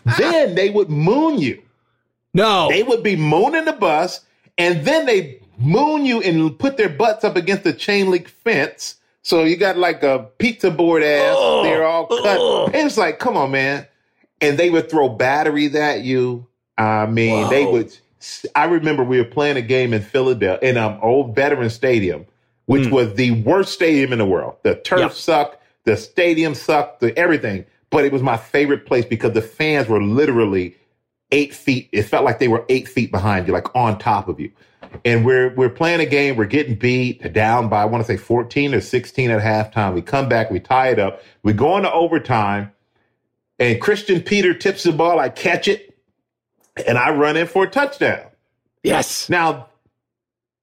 [0.19, 1.61] then they would moon you.
[2.35, 2.69] No.
[2.69, 4.21] They would be mooning the bus,
[4.57, 8.97] and then they moon you and put their butts up against the chain link fence.
[9.23, 11.35] So you got like a pizza board ass.
[11.37, 12.39] Oh, They're all cut.
[12.39, 12.71] Oh.
[12.73, 13.87] It's like, come on, man.
[14.41, 16.47] And they would throw batteries at you.
[16.77, 17.51] I mean, Whoa.
[17.51, 17.97] they would.
[18.55, 22.27] I remember we were playing a game in Philadelphia in an old veteran stadium
[22.67, 22.91] which mm.
[22.91, 24.57] was the worst stadium in the world.
[24.63, 25.13] The turf yep.
[25.13, 27.65] sucked, the stadium sucked, the everything.
[27.91, 30.77] But it was my favorite place because the fans were literally
[31.31, 31.89] eight feet.
[31.93, 34.51] It felt like they were eight feet behind you, like on top of you.
[35.05, 36.37] And we're we're playing a game.
[36.37, 39.95] We're getting beat down by I want to say fourteen or sixteen at halftime.
[39.95, 41.23] We come back, we tie it up.
[41.43, 42.73] We go into overtime,
[43.59, 45.19] and Christian Peter tips the ball.
[45.19, 45.97] I catch it,
[46.87, 48.27] and I run in for a touchdown.
[48.83, 49.29] Yes.
[49.29, 49.69] Now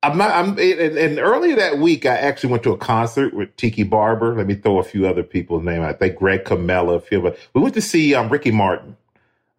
[0.03, 3.55] I'm not, I'm, and, and, earlier that week, I actually went to a concert with
[3.55, 4.35] Tiki Barber.
[4.35, 5.83] Let me throw a few other people's name.
[5.83, 8.97] I think Greg Comella, a few of We went to see um, Ricky Martin.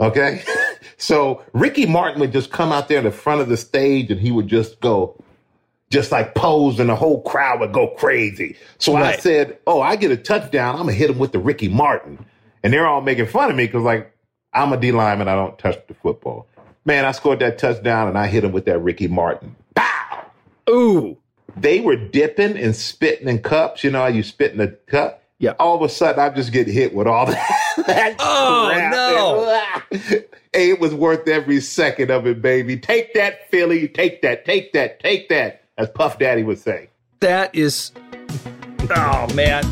[0.01, 0.43] Okay.
[0.97, 4.21] so Ricky Martin would just come out there in the front of the stage and
[4.21, 5.23] he would just go,
[5.91, 8.57] just like pose and the whole crowd would go crazy.
[8.79, 9.15] So right.
[9.15, 10.77] I said, Oh, I get a touchdown.
[10.77, 12.25] I'm going to hit him with the Ricky Martin.
[12.63, 14.17] And they're all making fun of me because like,
[14.53, 15.29] I'm a D lineman.
[15.29, 16.47] I don't touch the football.
[16.85, 19.55] Man, I scored that touchdown and I hit him with that Ricky Martin.
[19.75, 20.27] Bow!
[20.69, 21.17] Ooh.
[21.57, 23.85] They were dipping and spitting in cups.
[23.85, 25.22] You know how you spit in a cup?
[25.43, 25.55] Yeah.
[25.59, 27.75] All of a sudden, I'm just get hit with all that.
[27.89, 28.93] that oh, crap.
[29.93, 30.21] no.
[30.53, 32.77] it was worth every second of it, baby.
[32.77, 33.89] Take that, Philly.
[33.89, 36.91] Take that, take that, take that, as Puff Daddy would say.
[37.19, 37.91] That is.
[38.89, 39.65] Oh, man.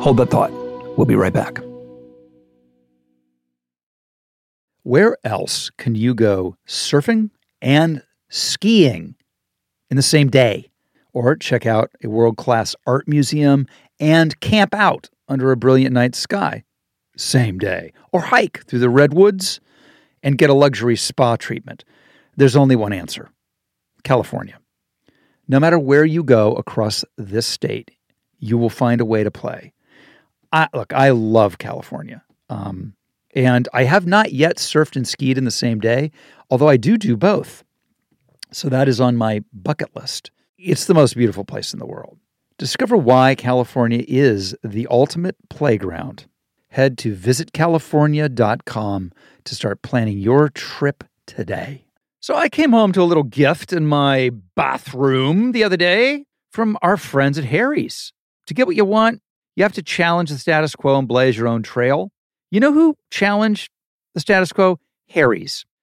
[0.00, 0.52] Hold that thought.
[0.96, 1.58] We'll be right back.
[4.84, 7.28] Where else can you go surfing
[7.60, 9.16] and skiing
[9.90, 10.70] in the same day,
[11.12, 13.66] or check out a world class art museum
[14.02, 16.64] and camp out under a brilliant night sky
[17.16, 19.60] same day, or hike through the redwoods
[20.22, 21.84] and get a luxury spa treatment.
[22.36, 23.30] There's only one answer
[24.02, 24.58] California.
[25.46, 27.92] No matter where you go across this state,
[28.38, 29.72] you will find a way to play.
[30.50, 32.24] I, look, I love California.
[32.48, 32.94] Um,
[33.34, 36.10] and I have not yet surfed and skied in the same day,
[36.50, 37.62] although I do do both.
[38.50, 40.30] So that is on my bucket list.
[40.58, 42.18] It's the most beautiful place in the world.
[42.62, 46.26] Discover why California is the ultimate playground.
[46.68, 51.86] Head to visitcalifornia.com to start planning your trip today.
[52.20, 56.78] So I came home to a little gift in my bathroom the other day from
[56.82, 58.12] our friends at Harry's.
[58.46, 59.22] To get what you want,
[59.56, 62.12] you have to challenge the status quo and blaze your own trail.
[62.52, 63.72] You know who challenged
[64.14, 64.78] the status quo?
[65.08, 65.66] Harry's.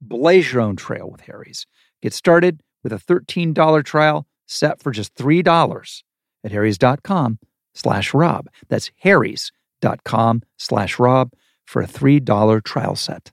[0.00, 1.66] Blaze your own trail with Harry's.
[2.02, 6.02] Get started with a $13 trial set for just $3
[6.44, 7.38] at harrys.com
[7.74, 8.48] slash rob.
[8.68, 11.32] That's harrys.com slash rob
[11.66, 13.32] for a $3 trial set.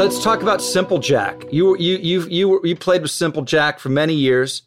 [0.00, 1.44] So let's talk about Simple Jack.
[1.52, 4.62] You you you you you played with Simple Jack for many years.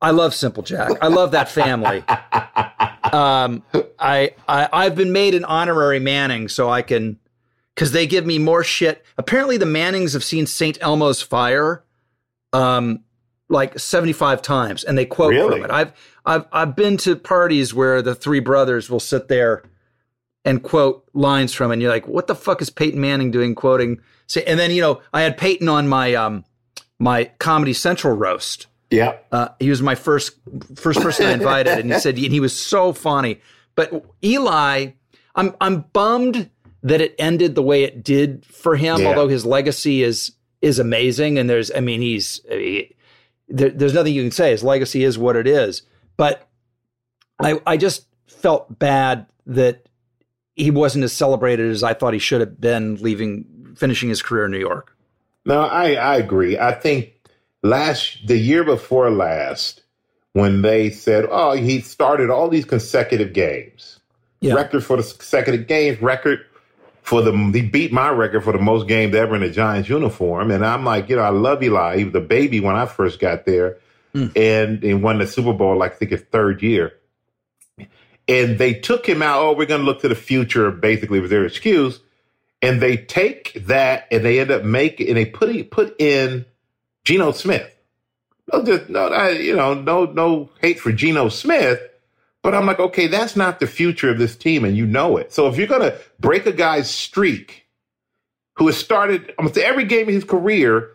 [0.00, 0.90] I love Simple Jack.
[1.00, 1.98] I love that family.
[3.12, 3.62] um,
[4.00, 7.20] I, I I've been made an honorary Manning, so I can
[7.76, 9.04] because they give me more shit.
[9.16, 11.84] Apparently, the Mannings have seen Saint Elmo's Fire,
[12.52, 13.04] um,
[13.48, 15.60] like seventy five times, and they quote Really?
[15.60, 15.70] from it.
[15.70, 15.92] I've
[16.26, 19.62] I've I've been to parties where the three brothers will sit there
[20.44, 21.74] and quote lines from it.
[21.74, 24.00] And you're like, what the fuck is Peyton Manning doing quoting?
[24.32, 26.46] Say, and then you know, I had Peyton on my um
[26.98, 28.66] my Comedy Central roast.
[28.90, 29.16] Yeah.
[29.30, 30.38] Uh, he was my first
[30.74, 33.42] first person I invited, and he said and he was so funny.
[33.74, 34.92] But Eli,
[35.34, 36.48] I'm I'm bummed
[36.82, 39.02] that it ended the way it did for him.
[39.02, 39.08] Yeah.
[39.08, 42.94] Although his legacy is is amazing, and there's I mean he's he,
[43.48, 44.52] there, there's nothing you can say.
[44.52, 45.82] His legacy is what it is.
[46.16, 46.48] But
[47.38, 49.86] I I just felt bad that
[50.54, 54.46] he wasn't as celebrated as I thought he should have been, leaving finishing his career
[54.46, 54.96] in New York.
[55.44, 56.58] No, I, I agree.
[56.58, 57.14] I think
[57.62, 59.82] last the year before last,
[60.32, 64.00] when they said, "Oh, he started all these consecutive games,
[64.40, 64.54] Yeah.
[64.54, 66.46] record for the consecutive games, record
[67.02, 70.50] for the he beat my record for the most games ever in a Giants uniform,"
[70.50, 71.98] and I'm like, you know, I love Eli.
[71.98, 73.78] He was a baby when I first got there,
[74.12, 74.28] hmm.
[74.36, 76.94] and and won the Super Bowl like I think his third year.
[78.28, 79.42] And they took him out.
[79.42, 80.70] Oh, we're going to look to the future.
[80.70, 81.98] Basically, was their excuse
[82.62, 86.46] and they take that and they end up making and they put put in
[87.04, 87.68] Geno Smith.
[88.52, 91.80] No, just no, I, you know, no, no hate for Geno Smith,
[92.42, 95.32] but I'm like, okay, that's not the future of this team, and you know it.
[95.32, 97.66] So if you're gonna break a guy's streak,
[98.54, 100.90] who has started almost every game of his career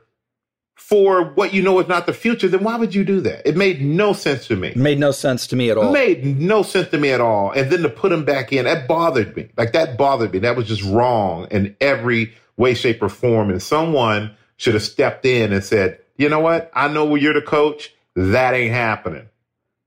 [0.77, 3.45] for what you know is not the future, then why would you do that?
[3.45, 5.91] It made no sense to me It made no sense to me at all.
[5.91, 7.51] made no sense to me at all.
[7.51, 9.49] And then to put him back in, that bothered me.
[9.57, 10.39] Like that bothered me.
[10.39, 13.49] That was just wrong in every way, shape, or form.
[13.49, 16.71] And someone should have stepped in and said, you know what?
[16.73, 17.93] I know where you're the coach.
[18.15, 19.27] That ain't happening.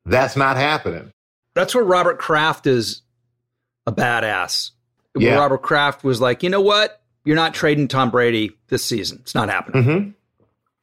[0.04, 1.12] That's not happening.
[1.54, 3.02] That's where Robert Kraft is
[3.86, 4.70] a badass.
[5.16, 5.36] Yeah.
[5.36, 7.00] Robert Kraft was like, you know what?
[7.24, 9.18] You're not trading Tom Brady this season.
[9.22, 9.84] It's not happening.
[9.84, 10.10] hmm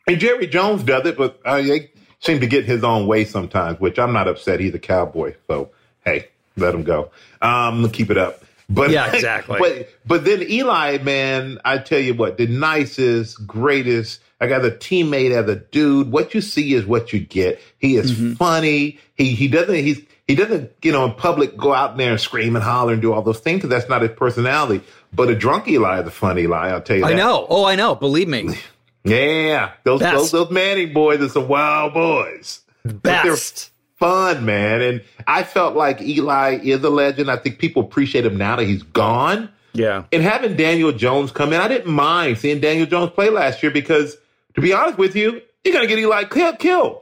[0.08, 3.80] And Jerry Jones does it, but uh, they seem to get his own way sometimes,
[3.80, 4.60] which I'm not upset.
[4.60, 5.36] He's a cowboy.
[5.48, 5.70] So,
[6.06, 7.12] hey, let him go.
[7.42, 8.44] Um, keep it up.
[8.70, 9.60] But Yeah, exactly.
[9.60, 14.20] But but then Eli, man, I tell you what, the nicest, greatest.
[14.40, 16.12] I got a teammate as a dude.
[16.12, 17.60] What you see is what you get.
[17.80, 18.34] He is Mm-hmm.
[18.34, 19.00] funny.
[19.16, 22.56] He he doesn't he's he doesn't you know in public go out there and scream
[22.56, 24.86] and holler and do all those things because that's not his personality.
[25.14, 26.70] But a drunk Eli is a funny Eli.
[26.70, 27.06] I'll tell you.
[27.06, 27.16] I that.
[27.18, 27.48] know.
[27.50, 27.96] Oh, I know.
[27.96, 28.56] Believe me.
[29.10, 30.16] Yeah, those Best.
[30.16, 32.62] those those Manning boys are some wild boys.
[32.84, 33.72] Best.
[33.98, 34.82] fun, man.
[34.82, 37.32] And I felt like Eli is a legend.
[37.32, 39.50] I think people appreciate him now that he's gone.
[39.74, 40.04] Yeah.
[40.12, 43.72] And having Daniel Jones come in, I didn't mind seeing Daniel Jones play last year
[43.72, 44.16] because,
[44.56, 47.02] to be honest with you, you're gonna get Eli kill- killed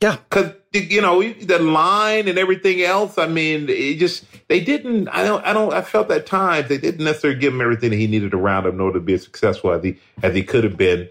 [0.00, 0.16] Yeah.
[0.28, 3.16] because you know the line and everything else.
[3.18, 5.08] I mean, it just they didn't.
[5.08, 5.44] I don't.
[5.44, 5.72] I don't.
[5.72, 8.74] I felt at times they didn't necessarily give him everything that he needed around him
[8.74, 11.08] in order to be as successful as he as he could have been.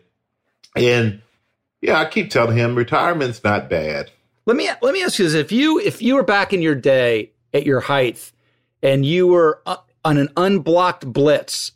[0.75, 1.21] And
[1.81, 4.11] yeah, I keep telling him retirement's not bad.
[4.45, 6.75] Let me let me ask you this: if you if you were back in your
[6.75, 8.31] day at your height,
[8.83, 11.71] and you were uh, on an unblocked blitz,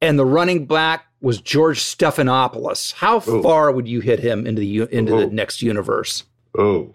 [0.00, 3.42] and the running back was George Stephanopoulos, how Ooh.
[3.42, 6.24] far would you hit him into the into the next universe?
[6.56, 6.94] Oh,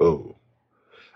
[0.00, 0.34] oh.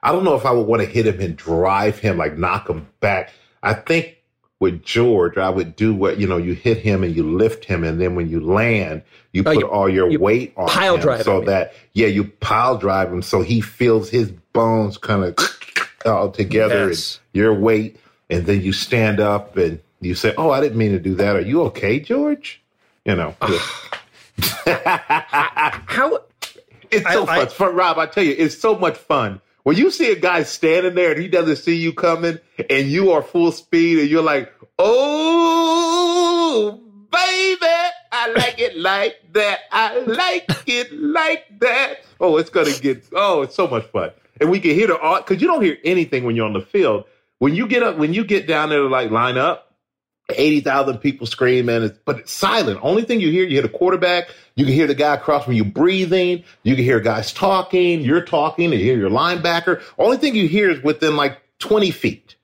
[0.02, 2.68] I don't know if I would want to hit him and drive him, like knock
[2.68, 3.32] him back.
[3.62, 4.16] I think
[4.60, 7.82] with George, I would do what, you know, you hit him and you lift him.
[7.82, 10.94] And then when you land, you Oh, put you- all your you weight on pile
[10.96, 11.46] him drive so him.
[11.46, 15.34] that, yeah, you pile drive him so he feels his bones kind of
[16.06, 17.18] all together Yes.
[17.34, 17.96] and your weight.
[18.28, 21.34] And then you stand up and you say, Oh, I didn't mean to do that.
[21.36, 22.60] Are you okay, George?
[23.04, 23.58] You know, How
[26.90, 27.48] It's so I- fun.
[27.48, 27.74] fun.
[27.76, 29.40] Rob, I tell you, it's so much fun.
[29.62, 32.38] When you see a guy standing there and he doesn't see you coming
[32.70, 36.80] and you are full speed and you're like, oh,
[37.12, 37.66] baby,
[38.12, 39.60] I like it like that.
[39.70, 42.04] I like it like that.
[42.20, 44.10] Oh, it's going to get, oh, it's so much fun.
[44.40, 46.62] And we can hear the art because you don't hear anything when you're on the
[46.62, 47.04] field,
[47.38, 49.69] when you get up, when you get down there to like line up,
[50.36, 52.80] 80,000 people screaming, but it's silent.
[52.82, 55.54] Only thing you hear, you hear the quarterback, you can hear the guy across from
[55.54, 59.82] you breathing, you can hear guys talking, you're talking, you hear your linebacker.
[59.98, 62.36] Only thing you hear is within like 20 feet.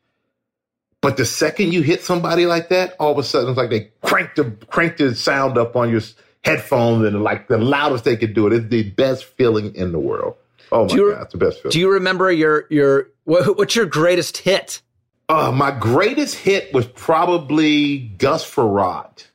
[1.02, 3.90] But the second you hit somebody like that, all of a sudden it's like they
[4.02, 6.00] cranked the cranked the sound up on your
[6.42, 8.52] headphones and like the loudest they could do it.
[8.52, 10.34] It's the best feeling in the world.
[10.72, 11.72] Oh my you, god, it's the best feeling.
[11.72, 14.82] Do you remember your your what, what's your greatest hit?
[15.28, 19.26] Uh, my greatest hit was probably Gus Frerotte.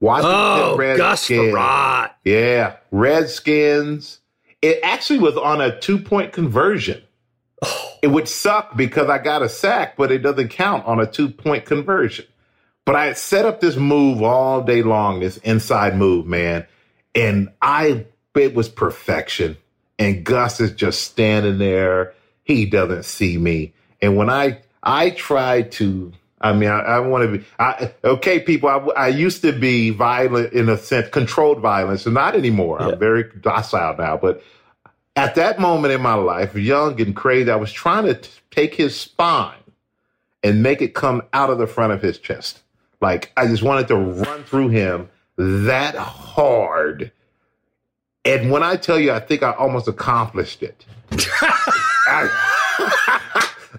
[0.00, 2.10] Washington oh, Gus Frerotte.
[2.24, 4.20] Yeah, Redskins.
[4.62, 7.02] It actually was on a two point conversion.
[7.62, 7.92] Oh.
[8.02, 11.28] It would suck because I got a sack, but it doesn't count on a two
[11.28, 12.26] point conversion.
[12.84, 16.66] But I had set up this move all day long, this inside move, man.
[17.14, 19.56] And I, it was perfection.
[19.98, 22.14] And Gus is just standing there.
[22.44, 23.72] He doesn't see me.
[24.00, 28.38] And when I, I try to, I mean, I, I want to be, I, okay,
[28.38, 32.78] people, I, I, used to be violent in a sense, controlled violence, and not anymore.
[32.80, 32.90] Yeah.
[32.90, 34.16] I'm very docile now.
[34.16, 34.44] But
[35.16, 38.76] at that moment in my life, young and crazy, I was trying to t- take
[38.76, 39.58] his spine
[40.44, 42.60] and make it come out of the front of his chest.
[43.00, 47.10] Like I just wanted to run through him that hard.
[48.24, 50.84] And when I tell you, I think I almost accomplished it.
[51.10, 53.22] I,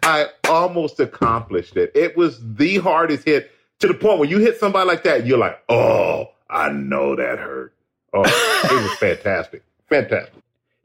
[0.04, 1.92] I almost accomplished it.
[1.96, 5.38] It was the hardest hit to the point where you hit somebody like that, you're
[5.38, 7.74] like, oh, I know that hurt.
[8.14, 9.64] Oh, it was fantastic.
[9.90, 10.34] Fantastic.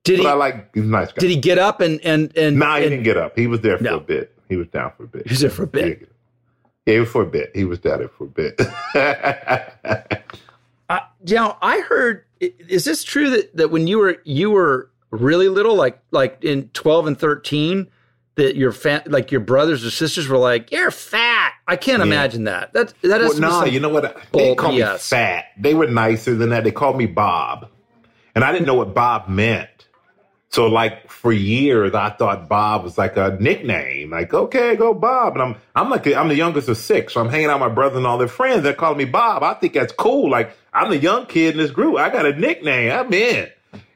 [0.05, 0.29] Did but he?
[0.29, 1.21] I like he's nice guy.
[1.21, 2.59] Did he get up and and and?
[2.59, 3.39] Nah, he and, didn't get up.
[3.39, 3.97] He was there for no.
[3.99, 4.37] a bit.
[4.49, 5.27] He was down for a bit.
[5.27, 6.09] He was there for a bit.
[6.87, 7.53] Yeah, for a bit.
[7.55, 8.61] He was down there for a bit.
[10.91, 12.25] uh, know, I heard.
[12.41, 16.69] Is this true that that when you were you were really little, like like in
[16.71, 17.89] twelve and thirteen,
[18.37, 22.07] that your fa- like your brothers or sisters were like, "You're fat." I can't yeah.
[22.07, 22.73] imagine that.
[22.73, 23.65] That that is well, no.
[23.65, 24.17] You know what?
[24.33, 25.47] They called me fat.
[25.59, 26.65] They were nicer than that.
[26.65, 27.69] They called me Bob,
[28.35, 29.69] and I didn't know what Bob meant.
[30.53, 34.11] So like for years, I thought Bob was like a nickname.
[34.11, 35.33] Like, okay, go Bob.
[35.33, 37.15] And I'm, I'm like, I'm the youngest of six.
[37.15, 38.63] So I'm hanging out with my brother and all their friends.
[38.63, 39.43] They're calling me Bob.
[39.43, 40.29] I think that's cool.
[40.29, 41.97] Like I'm the young kid in this group.
[41.97, 42.93] I got a nickname.
[42.93, 43.49] I'm in.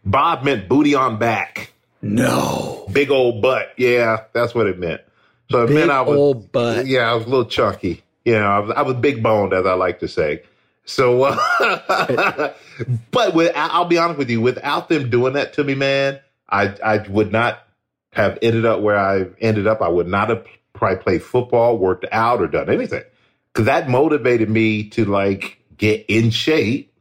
[0.07, 1.75] Bob meant booty on back.
[2.15, 2.87] No.
[2.93, 3.73] Big old butt.
[3.77, 5.01] Yeah, that's what it meant.
[5.51, 6.87] So it big meant I was, old butt.
[6.87, 8.03] Yeah, I was a little chunky.
[8.25, 10.43] You know, I was, I was big boned, as I like to say.
[10.85, 12.55] So, uh,
[13.11, 16.75] but with, I'll be honest with you, without them doing that to me, man, I
[16.85, 17.67] I would not
[18.13, 19.83] have ended up where I ended up.
[19.83, 23.03] I would not have probably played football, worked out, or done anything
[23.53, 26.93] because that motivated me to like get in shape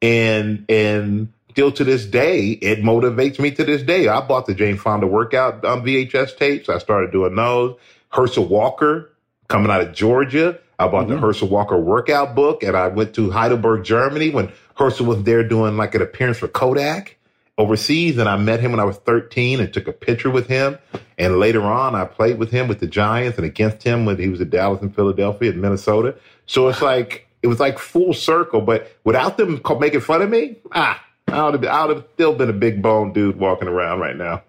[0.00, 4.54] and and still to this day it motivates me to this day i bought the
[4.54, 7.76] jane fonda workout on vhs tapes i started doing those
[8.08, 9.12] herschel walker
[9.48, 11.14] coming out of georgia i bought mm-hmm.
[11.14, 15.46] the herschel walker workout book and i went to heidelberg germany when herschel was there
[15.46, 17.18] doing like an appearance for kodak
[17.58, 20.78] overseas and I met him when I was 13 and took a picture with him.
[21.18, 24.28] And later on, I played with him with the Giants and against him when he
[24.28, 26.16] was at Dallas and Philadelphia and Minnesota.
[26.46, 30.56] So it's like, it was like full circle, but without them making fun of me,
[30.72, 34.00] ah, I would have, I would have still been a big bone dude walking around
[34.00, 34.42] right now.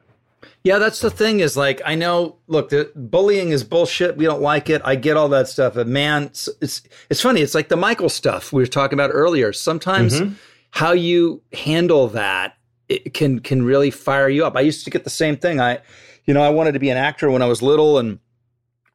[0.64, 4.16] Yeah, that's the thing is like, I know, look, the bullying is bullshit.
[4.16, 4.82] We don't like it.
[4.86, 5.74] I get all that stuff.
[5.74, 7.42] But man, it's, it's, it's funny.
[7.42, 9.52] It's like the Michael stuff we were talking about earlier.
[9.52, 10.36] Sometimes mm-hmm.
[10.72, 12.56] how you handle that
[12.90, 14.56] it can can really fire you up.
[14.56, 15.60] I used to get the same thing.
[15.60, 15.80] I,
[16.26, 18.20] you know, I wanted to be an actor when I was little, and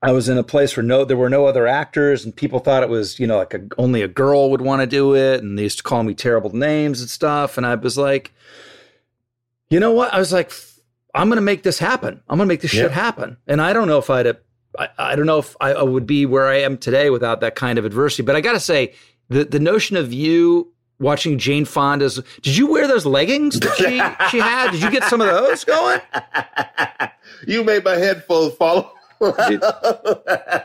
[0.01, 2.83] I was in a place where no, there were no other actors, and people thought
[2.83, 5.59] it was, you know, like a, only a girl would want to do it, and
[5.59, 7.57] they used to call me terrible names and stuff.
[7.57, 8.33] And I was like,
[9.71, 10.15] you know what?
[10.15, 10.53] I was like,
[11.15, 12.21] I'm going to make this happen.
[12.29, 13.39] I'm going to make this shit happen.
[13.47, 14.39] And I don't know if I'd have,
[14.79, 17.57] I, I don't know if I, I would be where I am today without that
[17.57, 18.23] kind of adversity.
[18.23, 18.95] But I got to say,
[19.29, 22.21] the the notion of you watching Jane Fonda's.
[22.43, 23.99] Did you wear those leggings that she
[24.31, 24.71] she had?
[24.73, 26.01] Did you get some of those going?
[27.47, 28.98] You made my head headphones fall.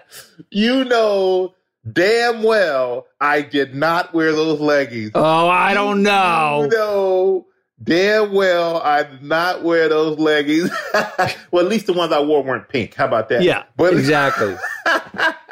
[0.51, 1.53] you know
[1.91, 5.11] damn well I did not wear those leggings.
[5.15, 6.61] Oh, I don't know.
[6.63, 7.45] You know
[7.83, 10.69] damn well I did not wear those leggings.
[11.51, 12.95] well, at least the ones I wore weren't pink.
[12.95, 13.43] How about that?
[13.43, 14.55] Yeah, but exactly.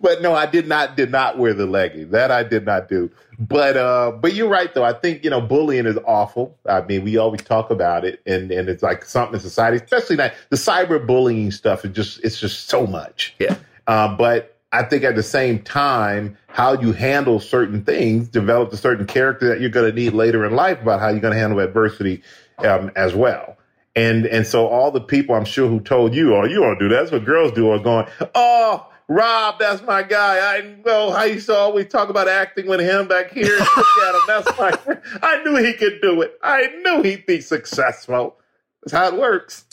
[0.00, 2.10] but no, I did not did not wear the leggings.
[2.10, 3.10] That I did not do.
[3.38, 4.84] But uh, but you're right though.
[4.84, 6.56] I think you know bullying is awful.
[6.66, 10.16] I mean, we always talk about it, and and it's like something in society, especially
[10.16, 11.84] that the cyber bullying stuff.
[11.84, 13.34] Is just it's just so much.
[13.38, 13.56] Yeah.
[13.86, 18.78] Uh, but I think at the same time, how you handle certain things develops a
[18.78, 21.40] certain character that you're going to need later in life about how you're going to
[21.40, 22.22] handle adversity
[22.58, 23.56] um, as well.
[23.94, 26.88] And and so all the people I'm sure who told you, oh, you don't do
[26.88, 26.96] that.
[26.96, 30.56] That's what girls do, are going, oh, Rob, that's my guy.
[30.56, 33.58] I know how you saw always talk about acting with him back here.
[33.58, 34.20] Look at him.
[34.26, 34.98] That's my.
[35.22, 36.38] I knew he could do it.
[36.42, 38.36] I knew he'd be successful.
[38.82, 39.66] That's how it works.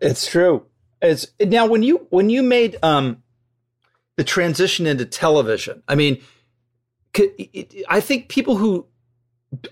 [0.00, 0.66] It's true.
[1.00, 3.22] It's now when you when you made um
[4.16, 5.82] the transition into television.
[5.88, 6.20] I mean,
[7.88, 8.86] I think people who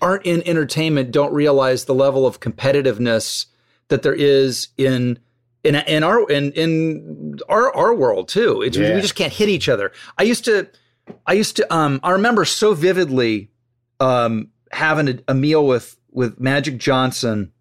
[0.01, 3.47] aren't in entertainment don't realize the level of competitiveness
[3.87, 5.19] that there is in
[5.63, 8.61] in in our in in our our world too.
[8.61, 8.95] It's, yeah.
[8.95, 9.91] We just can't hit each other.
[10.17, 10.69] I used to
[11.25, 13.51] I used to um I remember so vividly
[13.99, 17.51] um having a, a meal with with Magic Johnson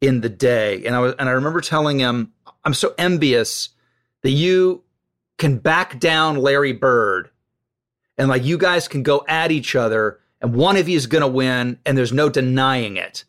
[0.00, 2.32] in the day, and I was and I remember telling him
[2.64, 3.70] I'm so envious
[4.22, 4.82] that you
[5.38, 7.30] can back down Larry Bird
[8.18, 11.22] and like you guys can go at each other and one of you is going
[11.22, 13.24] to win and there's no denying it.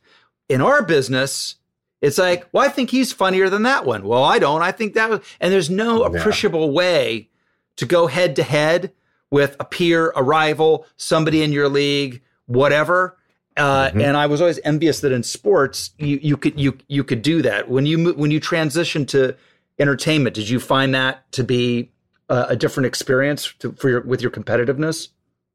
[0.49, 1.55] In our business,
[2.01, 4.05] it's like, well, I think he's funnier than that one.
[4.05, 4.61] Well, I don't.
[4.61, 6.73] I think that was, and there's no appreciable yeah.
[6.73, 7.29] way
[7.77, 8.91] to go head to head
[9.31, 13.17] with a peer, a rival, somebody in your league, whatever.
[13.55, 14.01] Uh, mm-hmm.
[14.01, 17.41] And I was always envious that in sports you you could you you could do
[17.41, 17.69] that.
[17.69, 19.35] When you when you transition to
[19.79, 21.91] entertainment, did you find that to be
[22.29, 25.09] a, a different experience to, for your with your competitiveness?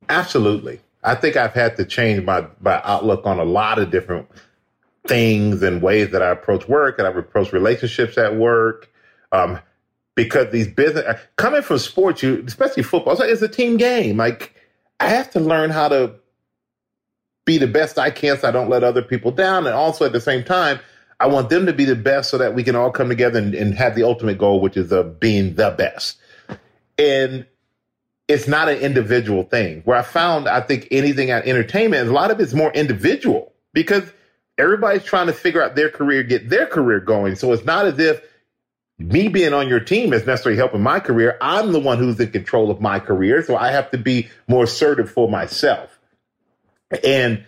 [0.08, 0.80] Absolutely.
[1.04, 4.28] I think I've had to change my my outlook on a lot of different
[5.06, 8.90] things and ways that I approach work and I approach relationships at work.
[9.32, 9.58] Um,
[10.14, 14.18] because these business coming from sports, you especially football, it's a team game.
[14.18, 14.54] Like
[15.00, 16.14] I have to learn how to
[17.44, 19.66] be the best I can so I don't let other people down.
[19.66, 20.78] And also at the same time,
[21.18, 23.54] I want them to be the best so that we can all come together and,
[23.54, 26.18] and have the ultimate goal, which is of being the best.
[26.98, 27.46] And
[28.28, 29.82] it's not an individual thing.
[29.84, 34.04] Where I found, I think anything at entertainment, a lot of it's more individual because
[34.58, 37.36] everybody's trying to figure out their career, get their career going.
[37.36, 38.22] So it's not as if
[38.98, 41.36] me being on your team is necessarily helping my career.
[41.40, 43.42] I'm the one who's in control of my career.
[43.42, 45.98] So I have to be more assertive for myself.
[47.02, 47.44] And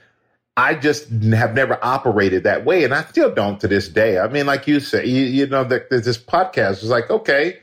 [0.57, 2.85] I just have never operated that way.
[2.85, 4.19] And I still don't to this day.
[4.19, 7.59] I mean, like you say, you, you know, there's this podcast was like, okay,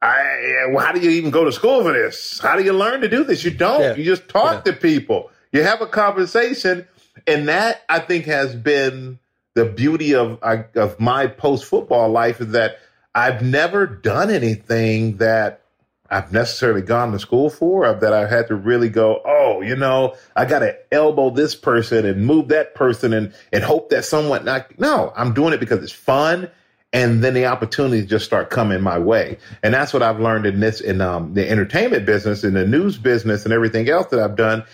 [0.00, 2.38] I, well, how do you even go to school for this?
[2.38, 3.42] How do you learn to do this?
[3.42, 3.80] You don't.
[3.80, 3.94] Yeah.
[3.96, 4.72] You just talk yeah.
[4.72, 5.30] to people.
[5.50, 6.86] You have a conversation,
[7.28, 9.18] and that I think has been
[9.54, 12.78] the beauty of of my post football life is that
[13.14, 15.62] I've never done anything that
[16.10, 20.14] I've necessarily gone to school for, that I've had to really go, oh, you know,
[20.34, 24.44] I got to elbow this person and move that person and, and hope that someone
[24.44, 24.78] not.
[24.78, 26.50] No, I'm doing it because it's fun.
[26.94, 29.36] And then the opportunities just start coming my way.
[29.62, 32.96] And that's what I've learned in this, in um, the entertainment business, in the news
[32.96, 34.64] business, and everything else that I've done.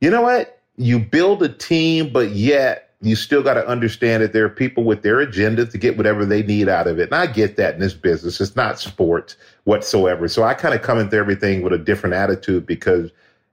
[0.00, 0.53] You know what?
[0.76, 4.84] You build a team, but yet you still got to understand that there are people
[4.84, 7.04] with their agendas to get whatever they need out of it.
[7.04, 8.40] And I get that in this business.
[8.40, 10.26] It's not sports whatsoever.
[10.26, 13.10] So I kind of come into everything with a different attitude because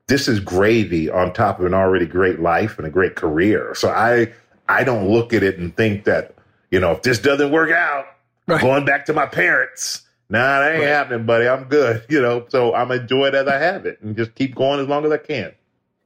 [0.07, 3.76] this is gravy on top of an already great life and a great career.
[3.76, 4.32] So I
[4.69, 6.34] I don't look at it and think that,
[6.69, 8.05] you know, if this doesn't work out,
[8.47, 8.61] right.
[8.61, 10.01] going back to my parents.
[10.30, 10.88] Nah, that ain't right.
[10.88, 11.47] happening, buddy.
[11.47, 12.05] I'm good.
[12.09, 14.88] You know, so I'm enjoy it as I have it and just keep going as
[14.88, 15.51] long as I can.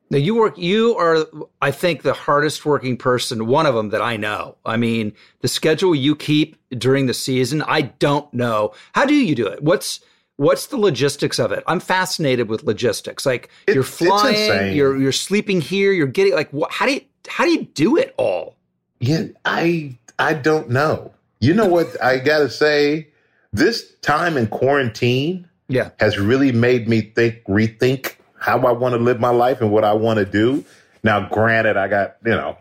[0.09, 0.57] Now you work.
[0.57, 1.25] You are,
[1.61, 3.47] I think, the hardest working person.
[3.47, 4.55] One of them that I know.
[4.65, 7.63] I mean, the schedule you keep during the season.
[7.63, 8.73] I don't know.
[8.93, 9.63] How do you do it?
[9.63, 10.01] What's
[10.37, 11.63] What's the logistics of it?
[11.65, 13.25] I'm fascinated with logistics.
[13.25, 16.71] Like it, you're flying, you're you're sleeping here, you're getting like what?
[16.71, 18.57] How do you how do you do it all?
[18.99, 21.13] Yeah, I I don't know.
[21.39, 23.09] You know what I got to say?
[23.53, 28.15] This time in quarantine, yeah, has really made me think, rethink
[28.45, 30.63] how I want to live my life and what I want to do.
[31.01, 32.55] Now, granted, I got, you know,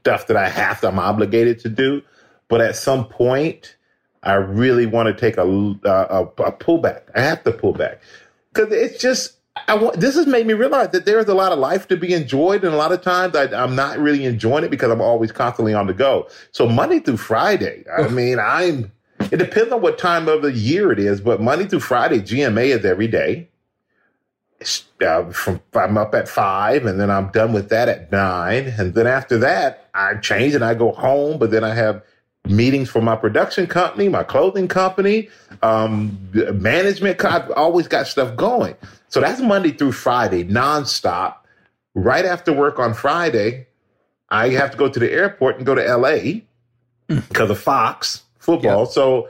[0.00, 2.02] stuff that I have to, I'm obligated to do.
[2.48, 3.76] But at some point,
[4.24, 7.02] I really want to take a, a, a pullback.
[7.14, 8.00] I have to pull back
[8.52, 9.36] because it's just,
[9.68, 12.12] I want, this has made me realize that there's a lot of life to be
[12.12, 12.64] enjoyed.
[12.64, 15.74] And a lot of times I, I'm not really enjoying it because I'm always constantly
[15.74, 16.28] on the go.
[16.50, 18.90] So Monday through Friday, I mean, I'm,
[19.30, 22.76] it depends on what time of the year it is, but Monday through Friday, GMA
[22.76, 23.48] is every day
[25.04, 28.94] uh, from I'm up at five, and then I'm done with that at nine, and
[28.94, 31.38] then after that I change and I go home.
[31.38, 32.02] But then I have
[32.44, 35.28] meetings for my production company, my clothing company,
[35.62, 36.18] um,
[36.54, 37.24] management.
[37.24, 38.74] I've always got stuff going.
[39.08, 41.36] So that's Monday through Friday, nonstop.
[41.94, 43.66] Right after work on Friday,
[44.28, 46.40] I have to go to the airport and go to LA
[47.08, 48.84] because of Fox football.
[48.84, 48.92] Yep.
[48.92, 49.28] So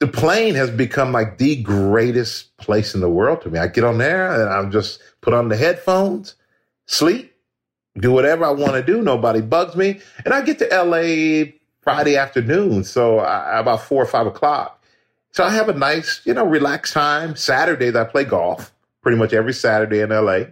[0.00, 3.58] the plane has become like the greatest place in the world to me.
[3.58, 6.36] I get on there and I'm just put on the headphones,
[6.86, 7.34] sleep,
[7.98, 9.02] do whatever I want to do.
[9.02, 10.00] Nobody bugs me.
[10.24, 12.84] And I get to LA Friday afternoon.
[12.84, 14.82] So I, about four or five o'clock.
[15.32, 17.34] So I have a nice, you know, relaxed time.
[17.34, 18.72] Saturdays I play golf
[19.02, 20.44] pretty much every Saturday in LA.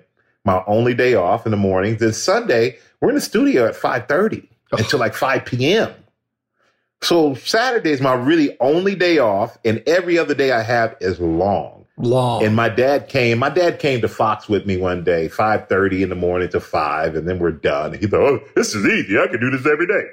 [0.45, 2.01] My only day off in the mornings.
[2.01, 4.77] Then Sunday we're in the studio at five thirty oh.
[4.79, 5.93] until like five p.m.
[7.03, 11.21] So Saturday is my really only day off, and every other day I have is
[11.21, 11.87] long.
[11.99, 12.45] Long.
[12.45, 13.39] And my dad came.
[13.39, 16.61] My dad came to Fox with me one day, five thirty in the morning to
[16.61, 17.95] five, and then we're done.
[17.95, 19.19] He thought, "Oh, this is easy.
[19.19, 20.05] I can do this every day."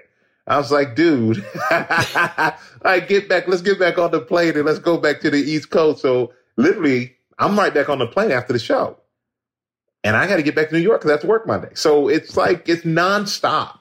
[0.48, 3.48] I was like, "Dude, I right, get back.
[3.48, 6.34] Let's get back on the plane and let's go back to the East Coast." So
[6.56, 8.98] literally, I'm right back on the plane after the show,
[10.06, 11.72] and I got to get back to New York because I have to work Monday.
[11.74, 13.80] So it's like it's nonstop.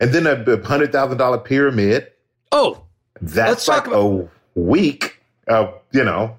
[0.00, 2.10] And then a hundred thousand dollar pyramid.
[2.54, 2.84] Oh,
[3.20, 6.36] that's like about- a week of you know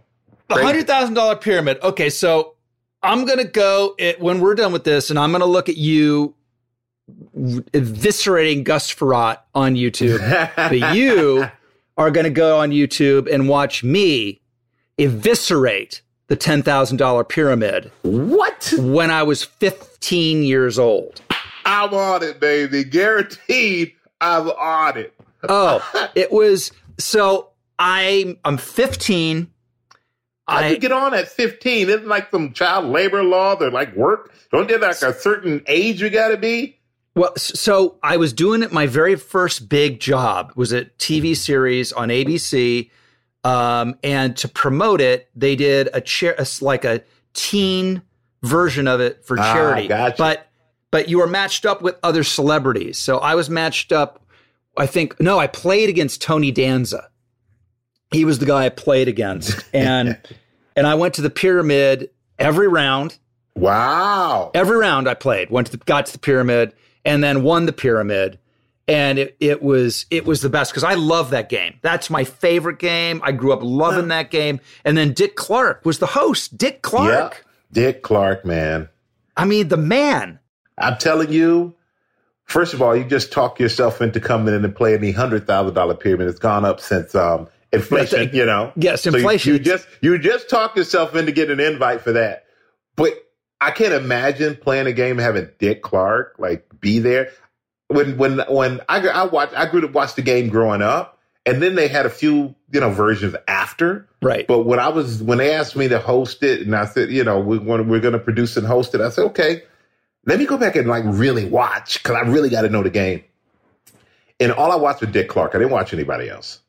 [0.47, 1.77] the hundred thousand dollar pyramid.
[1.83, 2.53] Okay, so
[3.03, 6.33] I'm gonna go it, when we're done with this, and I'm gonna look at you
[7.37, 10.19] eviscerating Gus Frerotte on YouTube.
[10.55, 11.47] but you
[11.97, 14.41] are gonna go on YouTube and watch me
[14.97, 17.91] eviscerate the ten thousand dollar pyramid.
[18.03, 18.73] What?
[18.77, 21.21] When I was 15 years old.
[21.65, 22.83] I'm on it, baby.
[22.83, 23.93] Guaranteed.
[24.21, 25.14] I'm on it.
[25.49, 29.51] Oh, it was so I I'm 15
[30.47, 31.89] how I, you get on at 15?
[31.89, 34.31] Isn't like some child labor law They're like work?
[34.51, 36.77] Don't you like a certain age you got to be?
[37.15, 38.71] Well, so I was doing it.
[38.73, 42.91] My very first big job was a TV series on ABC,
[43.45, 47.01] um, and to promote it, they did a chair, like a
[47.33, 48.01] teen
[48.43, 49.85] version of it for ah, charity.
[49.85, 50.15] Ah, gotcha.
[50.17, 50.47] But
[50.91, 52.97] but you were matched up with other celebrities.
[52.97, 54.24] So I was matched up.
[54.77, 57.09] I think no, I played against Tony Danza
[58.15, 59.63] he was the guy I played against.
[59.73, 60.17] And
[60.75, 62.09] and I went to the pyramid
[62.39, 63.17] every round.
[63.55, 64.51] Wow.
[64.53, 66.73] Every round I played, went to the, got to the pyramid
[67.05, 68.39] and then won the pyramid.
[68.87, 71.79] And it, it was it was the best because I love that game.
[71.81, 73.19] That's my favorite game.
[73.23, 74.59] I grew up loving that game.
[74.83, 76.57] And then Dick Clark was the host.
[76.57, 77.09] Dick Clark.
[77.11, 77.51] Yeah.
[77.71, 78.89] Dick Clark, man.
[79.35, 80.39] I mean, the man.
[80.77, 81.73] I'm telling you,
[82.45, 85.73] first of all, you just talk yourself into coming in and playing the hundred thousand
[85.73, 86.27] dollar pyramid.
[86.27, 88.71] It's gone up since um, inflation, you know.
[88.75, 89.53] Yes, inflation.
[89.53, 92.45] You, you, just you just talk yourself into getting an invite for that.
[92.95, 93.13] But
[93.59, 97.31] I can't imagine playing a game having Dick Clark like be there.
[97.87, 101.61] When when when I I watched I grew to watch the game growing up, and
[101.61, 104.07] then they had a few you know versions after.
[104.21, 104.47] Right.
[104.47, 107.23] But when I was when they asked me to host it, and I said, you
[107.23, 109.63] know, we're we're going to produce and host it, I said, okay,
[110.25, 112.89] let me go back and like really watch because I really got to know the
[112.89, 113.23] game.
[114.39, 115.55] And all I watched was Dick Clark.
[115.55, 116.59] I didn't watch anybody else.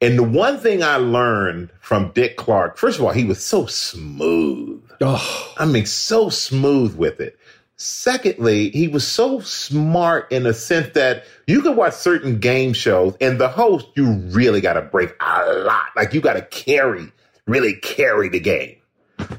[0.00, 3.66] And the one thing I learned from Dick Clark, first of all, he was so
[3.66, 4.82] smooth.
[5.00, 5.54] Oh.
[5.58, 7.36] I mean, so smooth with it.
[7.76, 13.16] Secondly, he was so smart in a sense that you could watch certain game shows
[13.20, 15.86] and the host, you really got to break a lot.
[15.94, 17.12] Like you got to carry,
[17.46, 18.77] really carry the game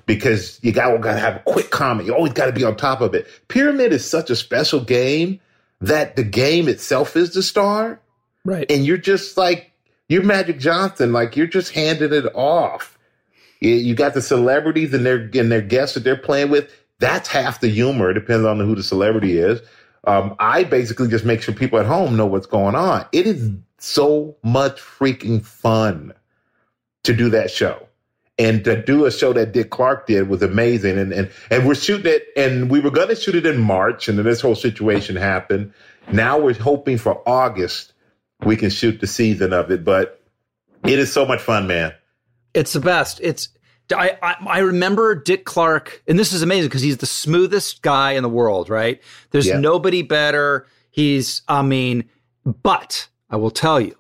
[0.05, 2.07] because you got to have a quick comment.
[2.07, 3.27] You always got to be on top of it.
[3.47, 5.39] Pyramid is such a special game
[5.81, 7.99] that the game itself is the star.
[8.45, 8.69] Right.
[8.69, 9.71] And you're just like
[10.07, 11.13] you're Magic Johnson.
[11.13, 12.97] Like you're just handing it off.
[13.61, 16.71] You got the celebrities and their and their guests that they're playing with.
[16.99, 18.11] That's half the humor.
[18.11, 19.61] It depends on who the celebrity is.
[20.05, 23.05] Um, I basically just make sure people at home know what's going on.
[23.11, 26.13] It is so much freaking fun
[27.03, 27.88] to do that show.
[28.39, 30.97] And to do a show that Dick Clark did was amazing.
[30.97, 34.17] And and and we're shooting it, and we were gonna shoot it in March, and
[34.17, 35.73] then this whole situation happened.
[36.11, 37.93] Now we're hoping for August
[38.45, 39.83] we can shoot the season of it.
[39.83, 40.21] But
[40.85, 41.93] it is so much fun, man.
[42.53, 43.19] It's the best.
[43.21, 43.49] It's
[43.93, 48.13] I, I, I remember Dick Clark, and this is amazing because he's the smoothest guy
[48.13, 49.01] in the world, right?
[49.31, 49.59] There's yeah.
[49.59, 50.67] nobody better.
[50.91, 52.09] He's, I mean,
[52.45, 53.95] but I will tell you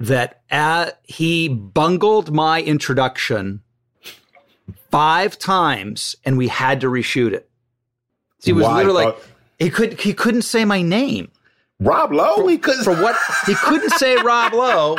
[0.00, 3.62] that at, he bungled my introduction
[4.90, 7.48] five times, and we had to reshoot it.
[8.40, 8.76] So he was Why?
[8.76, 9.16] literally like,
[9.58, 11.30] he could he couldn't say my name.
[11.80, 12.36] Rob Lowe?
[12.36, 12.84] For, he couldn't.
[12.84, 13.16] for what
[13.46, 14.98] he couldn't say Rob Lowe,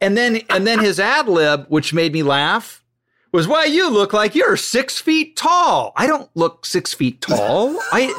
[0.00, 2.82] and then and then his ad lib, which made me laugh,
[3.32, 5.92] was why you look like you're six feet tall.
[5.96, 7.78] I don't look six feet tall.
[7.92, 8.14] I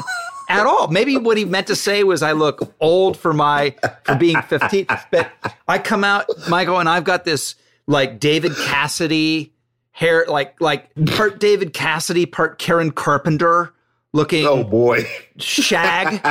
[0.50, 0.88] at all.
[0.88, 4.88] Maybe what he meant to say was I look old for my for being 15.
[5.12, 5.32] But
[5.68, 7.56] I come out, Michael, and I've got this
[7.88, 9.54] like David Cassidy
[9.92, 13.74] hair, like like part David Cassidy, part Karen Carpenter
[14.14, 15.08] looking oh boy.
[15.38, 16.22] shag.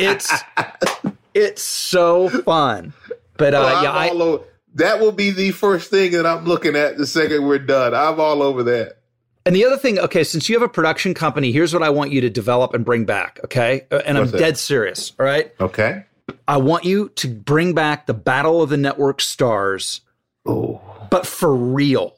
[0.00, 0.32] It's
[1.34, 2.92] it's so fun.
[3.36, 4.44] But uh well, yeah I, over,
[4.74, 7.94] that will be the first thing that i'm looking at the second we're done.
[7.94, 8.99] I'm all over that
[9.46, 12.10] and the other thing okay since you have a production company here's what i want
[12.10, 15.52] you to develop and bring back okay uh, and What's i'm dead serious all right
[15.60, 16.04] okay
[16.46, 20.00] I want you to bring back the Battle of the Network Stars,
[20.46, 20.80] Oh,
[21.10, 22.16] but for real.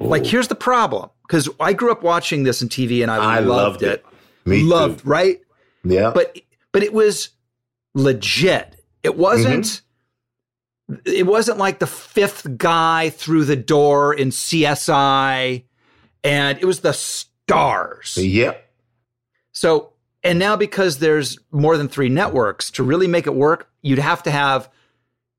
[0.00, 3.38] Like, here's the problem because I grew up watching this on TV and I, I
[3.40, 4.04] loved, loved it.
[4.04, 4.48] it.
[4.48, 5.08] Me loved, too.
[5.08, 5.40] right?
[5.84, 6.12] Yeah.
[6.14, 6.40] But
[6.72, 7.30] but it was
[7.94, 8.76] legit.
[9.02, 9.82] It wasn't.
[11.04, 15.64] It wasn't like the fifth guy through the door in CSI,
[16.28, 18.16] and it was the stars.
[18.18, 18.70] yep.
[19.52, 23.98] So, and now because there's more than three networks, to really make it work, you'd
[23.98, 24.68] have to have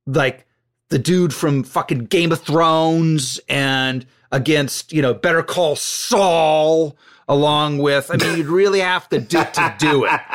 [0.08, 0.48] like
[0.90, 7.78] the dude from fucking Game of Thrones and against, you know, Better Call Saul, along
[7.78, 10.20] with, I mean, you'd really have to do to do it.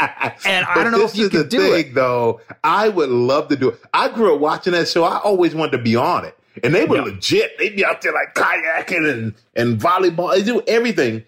[0.47, 1.95] And I don't know if you could do thing, it.
[1.95, 2.41] though.
[2.63, 3.81] I would love to do it.
[3.93, 5.03] I grew up watching that show.
[5.05, 7.03] I always wanted to be on it, and they were Yeah.
[7.03, 7.59] legit.
[7.59, 10.33] They'd be out there like kayaking and and volleyball.
[10.35, 11.25] They do everything.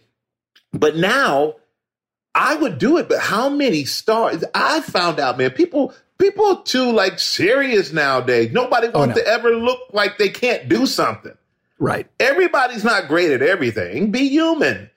[0.73, 1.57] But now,
[2.35, 3.09] I would do it.
[3.09, 4.45] But how many stars?
[4.55, 5.51] I found out, man.
[5.51, 8.51] People people are too like serious nowadays.
[8.53, 9.23] Nobody oh, wants no.
[9.23, 11.35] to ever look like they can't do something
[11.79, 12.07] Right.
[12.21, 14.11] everybody's not great at everything.
[14.11, 14.91] Be human.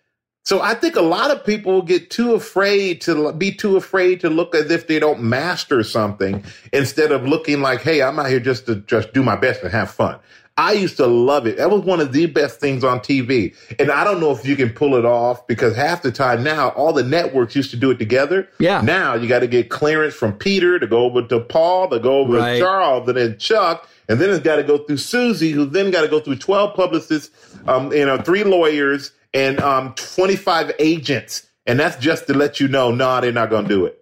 [0.50, 4.32] So I think a lot of people get too afraid to be too afraid to
[4.32, 6.44] look as if they don't master something
[6.74, 9.72] instead of looking like, hey, I'm out here just to just do my best and
[9.72, 10.18] have fun.
[10.58, 11.58] I used to love it.
[11.58, 13.56] That was one of the best things on TV.
[13.78, 16.70] And I don't know if you can pull it off because half the time now,
[16.70, 18.50] all the networks used to do it together.
[18.58, 18.82] Yeah.
[18.82, 22.22] Now you got to get clearance from Peter to go over to Paul, to go
[22.22, 22.54] over Right.
[22.56, 23.88] to Charles, and then Chuck.
[24.08, 26.76] And then it's got to go through Susie, who then got to go through 12
[26.76, 27.30] publicists,
[27.68, 31.48] um, you know, three lawyers and um, 25 agents.
[31.66, 33.96] And that's just to let you know, no, they're not going to do it.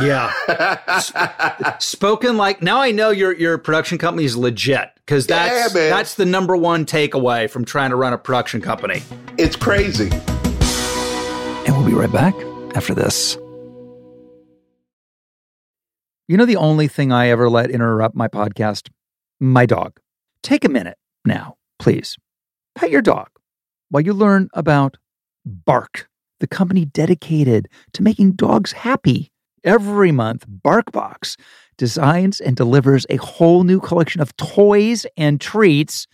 [0.00, 0.32] Yeah.
[1.78, 6.16] Spoken like now I know your your production company is legit because that's Yeah, that's
[6.16, 9.02] the number one takeaway from trying to run a production company.
[9.38, 10.10] it's crazy.
[10.10, 12.34] And we'll be right back
[12.74, 13.36] after this.
[16.26, 18.90] You know, the only thing I ever let interrupt my podcast?
[19.40, 20.00] My dog.
[20.42, 22.16] Take a minute now, please.
[22.74, 23.28] Pet your dog
[23.90, 24.96] while you learn about
[25.44, 26.08] Bark,
[26.40, 29.30] the company dedicated to making dogs happy.
[29.64, 31.36] Every month, BarkBox
[31.76, 36.06] designs and delivers a whole new collection of toys and treats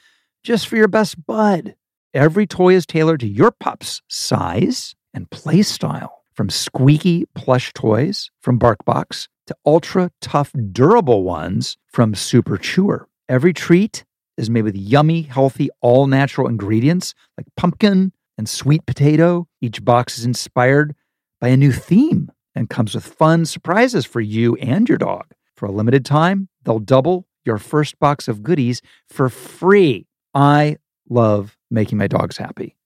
[0.43, 1.75] just for your best bud.
[2.13, 6.23] Every toy is tailored to your pup's size and play style.
[6.35, 13.09] From squeaky plush toys from BarkBox to ultra tough, durable ones from Super Chewer.
[13.29, 14.05] Every treat
[14.37, 19.47] is made with yummy, healthy, all natural ingredients like pumpkin and sweet potato.
[19.61, 20.95] Each box is inspired
[21.41, 25.27] by a new theme and comes with fun surprises for you and your dog.
[25.57, 30.07] For a limited time, they'll double your first box of goodies for free.
[30.35, 30.79] I
[31.09, 32.77] love making my dogs happy.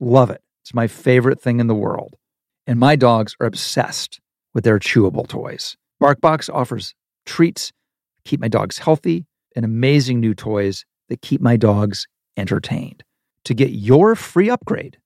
[0.00, 0.42] Love it.
[0.62, 2.14] It's my favorite thing in the world.
[2.66, 4.20] And my dogs are obsessed
[4.54, 5.76] with their chewable toys.
[6.02, 6.94] BarkBox offers
[7.26, 7.72] treats,
[8.24, 9.26] keep my dogs healthy,
[9.56, 13.02] and amazing new toys that keep my dogs entertained.
[13.44, 14.98] To get your free upgrade,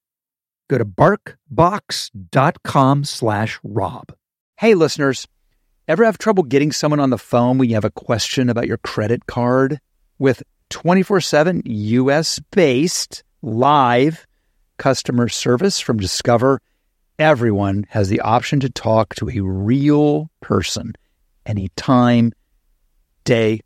[0.68, 4.12] go to barkbox.com slash rob.
[4.56, 5.28] Hey, listeners,
[5.86, 8.78] ever have trouble getting someone on the phone when you have a question about your
[8.78, 9.78] credit card?
[10.18, 14.26] With 24 7 US based live
[14.78, 16.60] customer service from Discover,
[17.18, 20.94] everyone has the option to talk to a real person
[21.46, 22.32] anytime,
[23.24, 23.60] day,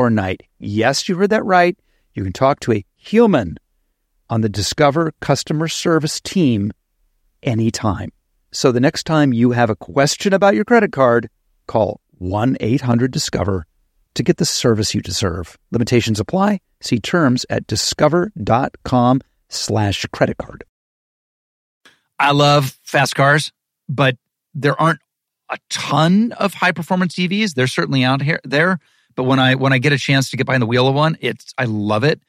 [0.00, 0.42] or night.
[0.58, 1.78] Yes, you heard that right.
[2.14, 3.58] You can talk to a human
[4.30, 6.72] on the Discover customer service team
[7.42, 8.10] anytime.
[8.50, 11.28] So the next time you have a question about your credit card,
[11.66, 13.66] call 1 800 Discover
[14.14, 15.58] to get the service you deserve.
[15.70, 16.60] Limitations apply.
[16.80, 19.20] See terms at discover.com
[19.50, 20.64] slash credit card.
[22.18, 23.52] I love fast cars,
[23.86, 24.16] but
[24.54, 25.00] there aren't
[25.50, 27.52] a ton of high performance EVs.
[27.52, 28.78] They're certainly out here there,
[29.20, 31.18] but when I when I get a chance to get behind the wheel of one,
[31.20, 32.22] it's I love it.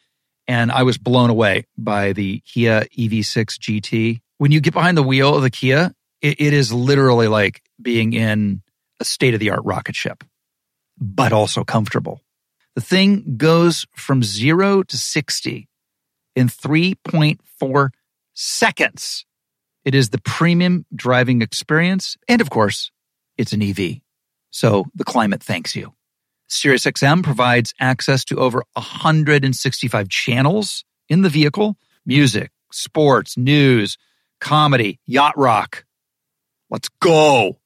[0.45, 4.19] And I was blown away by the Kia EV6 GT.
[4.39, 8.11] When you get behind the wheel of the Kia, it, it is literally like being
[8.11, 8.61] in
[8.99, 10.25] a state of the art rocket ship,
[10.99, 12.19] but also comfortable.
[12.75, 15.69] The thing goes from zero to 60
[16.35, 17.89] in 3.4
[18.33, 19.25] seconds.
[19.85, 22.17] It is the premium driving experience.
[22.27, 22.91] And of course,
[23.37, 24.01] it's an EV.
[24.49, 25.93] So the climate thanks you.
[26.51, 33.97] SiriusXM provides access to over 165 channels in the vehicle music, sports, news,
[34.41, 35.85] comedy, yacht rock.
[36.69, 37.57] Let's go.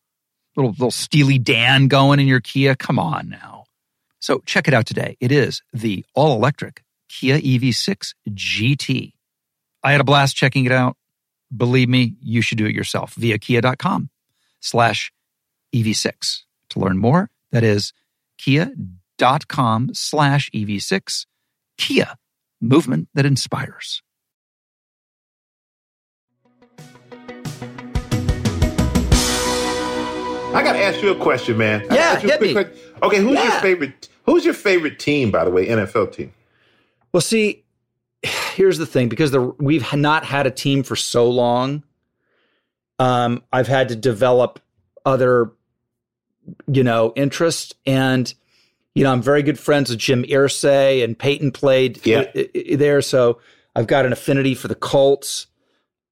[0.55, 2.75] Little, little Steely Dan going in your Kia.
[2.75, 3.65] Come on now.
[4.19, 5.17] So check it out today.
[5.19, 9.13] It is the all electric Kia EV6 GT.
[9.83, 10.95] I had a blast checking it out.
[11.55, 14.09] Believe me, you should do it yourself via kia.com
[14.59, 15.11] slash
[15.73, 16.41] EV6.
[16.69, 17.93] To learn more, that is
[18.37, 21.25] kia.com slash EV6.
[21.77, 22.15] Kia,
[22.61, 24.01] movement that inspires.
[30.55, 31.85] I got to ask you a question, man.
[31.91, 32.53] Yeah, ask you a hit quick me.
[32.53, 32.93] question.
[33.03, 34.09] Okay, who's your favorite?
[34.25, 36.33] Who's your favorite team, by the way, NFL team?
[37.11, 37.65] Well, see,
[38.23, 41.83] here's the thing because the, we've not had a team for so long,
[42.99, 44.61] um, I've had to develop
[45.05, 45.51] other,
[46.67, 47.75] you know, interest.
[47.85, 48.33] And,
[48.93, 52.25] you know, I'm very good friends with Jim Irsay and Peyton played Yeah.
[52.35, 53.01] i- i- there.
[53.01, 53.39] So
[53.75, 55.47] I've got an affinity for the Colts.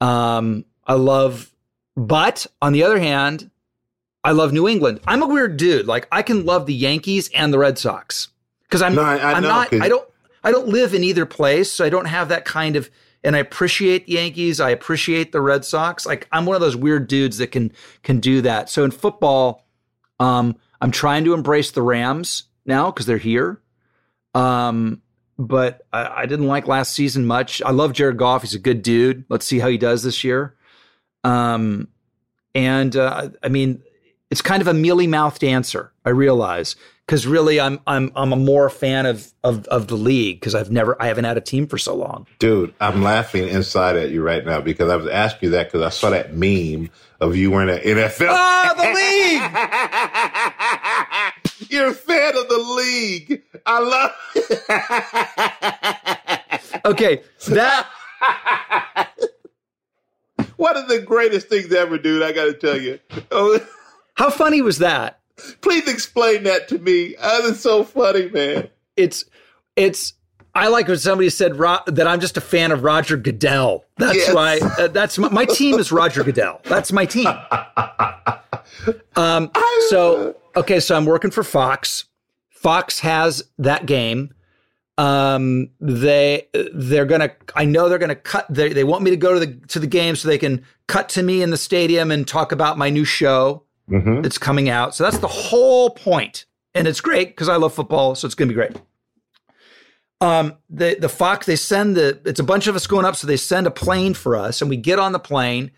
[0.02, 1.54] Um, I love,
[1.96, 3.50] but on the other hand,
[4.24, 5.00] I love New England.
[5.08, 5.86] I'm a weird dude.
[5.88, 8.30] Like I can love the Yankees and the Red Sox
[8.64, 10.08] because I'm No, I- am not I don't
[10.46, 12.90] I don't live in either place, so I don't have that kind of
[13.26, 16.06] and I appreciate the Yankees, I appreciate the Red Sox.
[16.06, 17.72] Like I'm one of those weird dudes that can
[18.04, 18.70] can do that.
[18.70, 19.63] So in football,
[20.20, 23.62] um, I'm trying to embrace the Rams now because they're here.
[24.34, 25.02] Um,
[25.38, 27.62] but I, I didn't like last season much.
[27.62, 29.26] I love Jared Goff; he's a good dude.
[29.30, 30.56] Let's see how he does this year.
[31.24, 31.88] Um,
[32.56, 33.82] and uh, I mean,
[34.30, 35.92] it's kind of a mealy mouthed answer.
[36.06, 36.76] I realize
[37.06, 40.72] because really, I'm I'm I'm a more fan of of of the league because I've
[40.72, 42.26] never I haven't had a team for so long.
[42.40, 45.82] Dude, I'm laughing inside at you right now because I was asking you that because
[45.82, 46.90] I saw that meme
[47.20, 48.30] of you wearing an NFL.
[48.30, 48.84] Ah, the
[51.60, 51.72] league.
[51.72, 53.44] You're a fan of the league.
[53.66, 54.12] I love.
[56.86, 57.88] Okay, that
[60.58, 62.22] One of the greatest things ever, dude.
[62.24, 63.00] I got to tell you.
[63.32, 63.58] Oh,
[64.16, 65.22] how funny was that?
[65.62, 67.16] Please explain that to me.
[67.22, 68.70] That is so funny, man.
[68.98, 69.26] It's
[69.76, 70.14] it's.
[70.56, 73.86] I like when somebody said Ro- that I'm just a fan of Roger Goodell.
[73.98, 74.34] That's Yes.
[74.36, 74.60] why.
[74.78, 76.62] Uh, that's my, my team is Roger Goodell.
[76.66, 77.28] That's my team.
[79.16, 79.52] Um.
[79.90, 80.80] So okay.
[80.80, 82.06] So I'm working for Fox.
[82.50, 84.34] Fox has that game.
[84.98, 85.70] Um.
[85.80, 87.32] They they're gonna.
[87.56, 88.46] I know they're gonna cut.
[88.50, 91.10] They they want me to go to the to the game so they can cut
[91.10, 94.26] to me in the stadium and talk about my new show Mm-hmm.
[94.42, 94.96] coming out.
[94.96, 96.46] So that's the whole point.
[96.74, 98.78] And it's great because I love football, so it's going to be great.
[100.22, 103.28] Um, the the Fox they send the it's a bunch of us going up, so
[103.28, 105.72] they send a plane for us, and we get on the plane,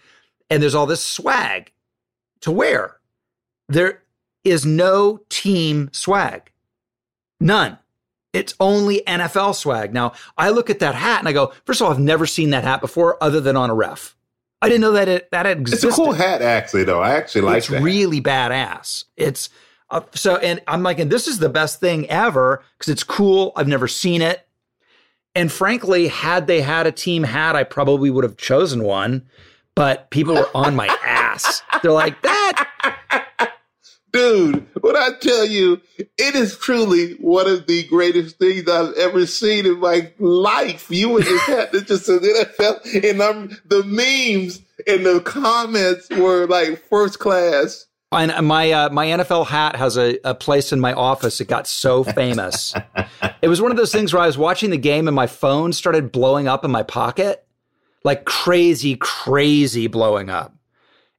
[0.51, 1.71] and there's all this swag
[2.41, 2.97] to wear.
[3.67, 4.03] There
[4.43, 6.51] is no team swag,
[7.39, 7.79] none.
[8.33, 9.93] It's only NFL swag.
[9.93, 12.51] Now I look at that hat and I go, first of all, I've never seen
[12.51, 14.15] that hat before, other than on a ref.
[14.61, 16.83] I didn't know that it that had It's a cool hat, actually.
[16.83, 17.57] Though I actually like it.
[17.57, 17.83] it's that.
[17.83, 19.05] really badass.
[19.15, 19.49] It's
[19.89, 23.51] uh, so, and I'm like, and this is the best thing ever because it's cool.
[23.55, 24.47] I've never seen it,
[25.35, 29.27] and frankly, had they had a team hat, I probably would have chosen one.
[29.75, 31.61] But people were on my ass.
[31.83, 33.24] They're like that.
[34.15, 39.25] Dude, when I tell you, it is truly one of the greatest things I've ever
[39.25, 40.89] seen in my life.
[40.89, 46.09] You and this hat, it's just an NFL, and I'm, the memes and the comments
[46.11, 47.87] were like first class.
[48.13, 51.41] And my uh, my NFL hat has a, a place in my office.
[51.41, 52.73] It got so famous.
[53.41, 55.73] it was one of those things where I was watching the game and my phone
[55.73, 57.45] started blowing up in my pocket,
[58.05, 60.55] like crazy, crazy blowing up.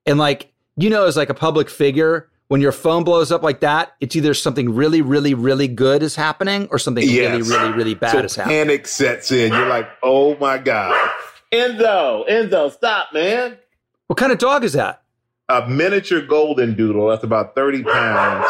[0.07, 3.61] And like you know, as like a public figure, when your phone blows up like
[3.61, 7.49] that, it's either something really, really, really good is happening or something really, Yes.
[7.49, 8.57] really, really bad so is happening.
[8.59, 9.53] panic sets in.
[9.53, 10.95] You're like, oh my God.
[11.53, 13.57] Enzo, Enzo, stop, man.
[14.07, 15.03] What kind of dog is that?
[15.49, 18.47] A miniature golden doodle that's about 30 pounds,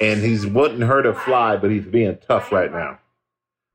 [0.00, 2.98] and he's wanting her to fly, but he's being tough right now.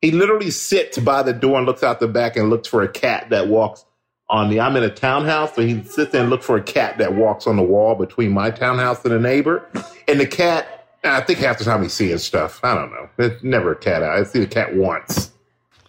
[0.01, 2.87] He literally sits by the door and looks out the back and looks for a
[2.87, 3.85] cat that walks
[4.29, 4.59] on the.
[4.59, 7.47] I'm in a townhouse, so he sits there and looks for a cat that walks
[7.47, 9.67] on the wall between my townhouse and a neighbor.
[10.07, 12.59] And the cat, I think half the time he's seeing stuff.
[12.63, 13.09] I don't know.
[13.17, 14.03] It's never a cat.
[14.03, 15.31] I see the cat once.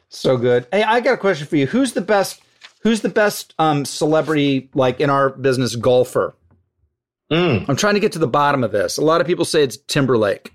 [0.09, 0.67] So good.
[0.73, 1.67] Hey, I got a question for you.
[1.67, 2.43] Who's the best?
[2.83, 6.35] Who's the best um, celebrity, like in our business, golfer?
[7.31, 7.69] Mm.
[7.69, 8.97] I'm trying to get to the bottom of this.
[8.97, 10.55] A lot of people say it's Timberlake.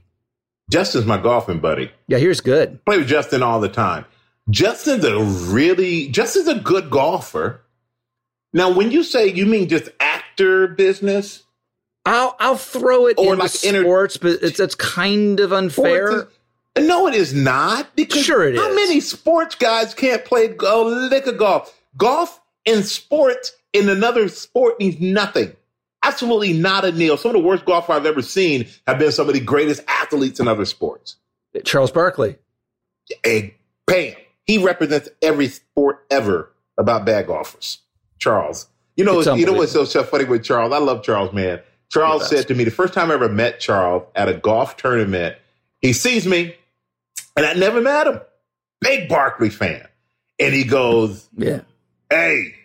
[0.72, 1.92] Justin's my golfing buddy.
[2.08, 2.84] Yeah, here's good.
[2.86, 4.06] play with Justin all the time.
[4.50, 7.62] Justin's a really Justin's a good golfer.
[8.54, 11.44] Now, when you say you mean just actor business,
[12.06, 16.28] I'll I'll throw it Or like inter- sports, but it's it's kind of unfair.
[16.78, 17.96] no, it is not.
[17.96, 18.76] Because Sure it how is.
[18.76, 21.74] many sports guys can't play go lick of golf?
[21.98, 25.56] Golf and sports in another sport means nothing.
[26.04, 27.16] Absolutely not a nail.
[27.18, 30.40] Some of the worst golfers I've ever seen have been some of the greatest athletes
[30.40, 31.16] in other sports.
[31.64, 32.36] Charles Barkley.
[33.26, 33.54] a
[33.88, 34.16] bam.
[34.46, 37.80] He represents every sport ever about bad golfers.
[38.24, 38.68] Charles.
[38.96, 40.72] You know, you know what's so, so funny with Charles?
[40.72, 41.60] I love Charles, man.
[41.92, 45.36] Charles said to me the first time I ever met Charles at a golf tournament
[45.84, 46.56] he sees me,
[47.36, 48.22] and I never met him.
[48.80, 49.86] Big Barkley fan,
[50.40, 51.62] and he goes, Yeah.
[52.10, 52.56] "Hey,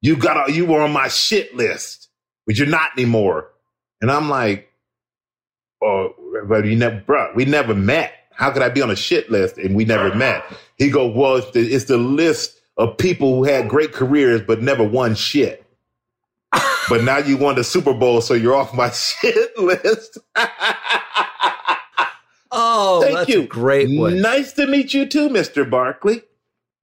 [0.00, 2.08] you got a, you were on my shit list,
[2.46, 3.50] but you're not anymore."
[4.00, 4.70] And I'm like,
[5.82, 6.14] "Oh,
[6.46, 8.12] but you never, bro, we never met.
[8.30, 10.44] How could I be on a shit list and we never met?"
[10.78, 14.62] He goes, "Well, it's the, it's the list of people who had great careers but
[14.62, 15.60] never won shit."
[16.88, 20.18] but now you won the Super Bowl, so you're off my shit list.
[22.56, 23.42] Oh, Thank that's you.
[23.42, 24.20] a great one.
[24.20, 25.68] Nice to meet you too, Mr.
[25.68, 26.22] Barkley.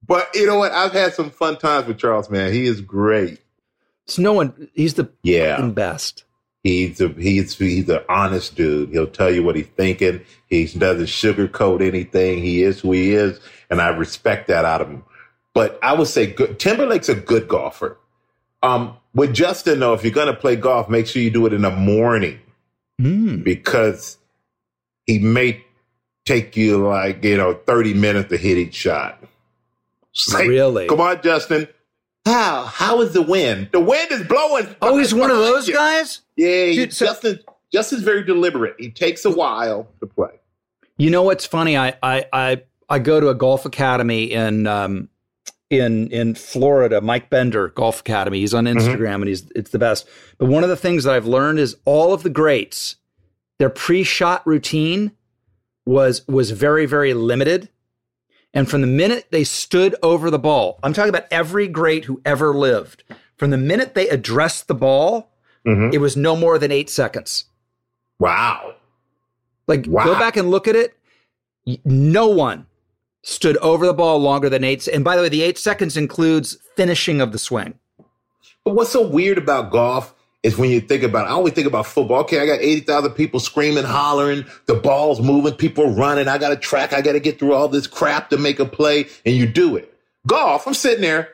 [0.06, 0.72] But you know what?
[0.72, 2.52] I've had some fun times with Charles, man.
[2.52, 3.40] He is great.
[4.04, 4.68] It's no one.
[4.74, 5.56] He's the Yeah.
[5.56, 6.24] fucking best.
[6.62, 8.90] He's a he's he's an honest dude.
[8.90, 10.20] He'll tell you what he's thinking.
[10.46, 12.42] He doesn't sugarcoat anything.
[12.42, 13.40] He is who he is,
[13.70, 15.04] and I respect that out of him.
[15.54, 17.98] But I would say good, Timberlake's a good golfer.
[18.62, 21.52] Um, with Justin, though, if you're going to play golf, make sure you do it
[21.52, 22.38] in the morning
[23.00, 23.42] Mm.
[23.42, 24.18] because
[25.06, 25.64] he may
[26.24, 29.18] take you like you know 30 minutes to hit each shot.
[30.32, 30.86] Like, Really?
[30.86, 31.66] Come on, Justin.
[32.24, 32.64] How?
[32.66, 33.70] How is the wind?
[33.72, 34.68] The wind is blowing.
[34.80, 35.74] Oh, he's one of those you.
[35.74, 36.20] guys.
[36.36, 37.40] Yeah, he- Dude, so- Justin.
[37.72, 38.76] Justin's very deliberate.
[38.78, 40.38] He takes a while to play.
[40.98, 41.76] You know what's funny?
[41.76, 45.08] I I I, I go to a golf academy in um
[45.72, 48.40] in in Florida, Mike Bender Golf Academy.
[48.40, 50.06] He's on Instagram and he's it's the best.
[50.38, 52.96] But one of the things that I've learned is all of the greats,
[53.58, 55.12] their pre-shot routine
[55.86, 57.70] was was very very limited.
[58.54, 62.20] And from the minute they stood over the ball, I'm talking about every great who
[62.24, 63.02] ever lived.
[63.38, 65.32] From the minute they addressed the ball,
[65.66, 65.94] Mhm.
[65.94, 67.46] it was no more than 8 seconds.
[68.18, 68.74] Wow.
[69.66, 70.04] Like Wow.
[70.04, 70.94] go back and look at it.
[71.84, 72.66] No one
[73.22, 74.86] stood over the ball longer than eight.
[74.88, 77.74] And by the way, the eight seconds includes finishing of the swing.
[78.64, 81.66] But what's so weird about golf is when you think about it, I always think
[81.66, 82.20] about football.
[82.22, 86.26] Okay, I got 80,000 people screaming, hollering, the ball's moving, people running.
[86.26, 86.92] I got a track.
[86.92, 89.76] I got to get through all this crap to make a play, and you do
[89.76, 89.96] it.
[90.26, 91.30] Golf, I'm sitting there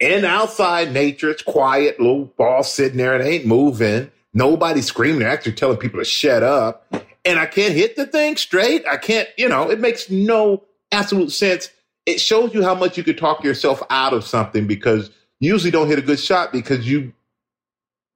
[0.00, 1.30] in outside nature.
[1.30, 3.18] It's quiet, little ball sitting there.
[3.18, 4.10] It ain't moving.
[4.32, 5.20] Nobody's screaming.
[5.20, 6.86] They're actually telling people to shut up.
[7.24, 8.86] And I can't hit the thing straight.
[8.86, 11.70] I can't, you know, it makes no absolute sense.
[12.04, 15.10] It shows you how much you could talk yourself out of something because
[15.40, 17.12] you usually don't hit a good shot because you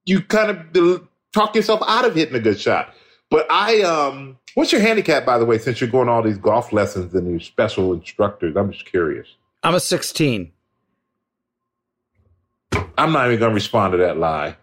[0.05, 2.93] you kind of talk yourself out of hitting a good shot.
[3.29, 6.73] But I, um, what's your handicap, by the way, since you're going all these golf
[6.73, 8.55] lessons and these special instructors?
[8.57, 9.27] I'm just curious.
[9.63, 10.51] I'm a 16.
[12.97, 14.57] I'm not even going to respond to that lie.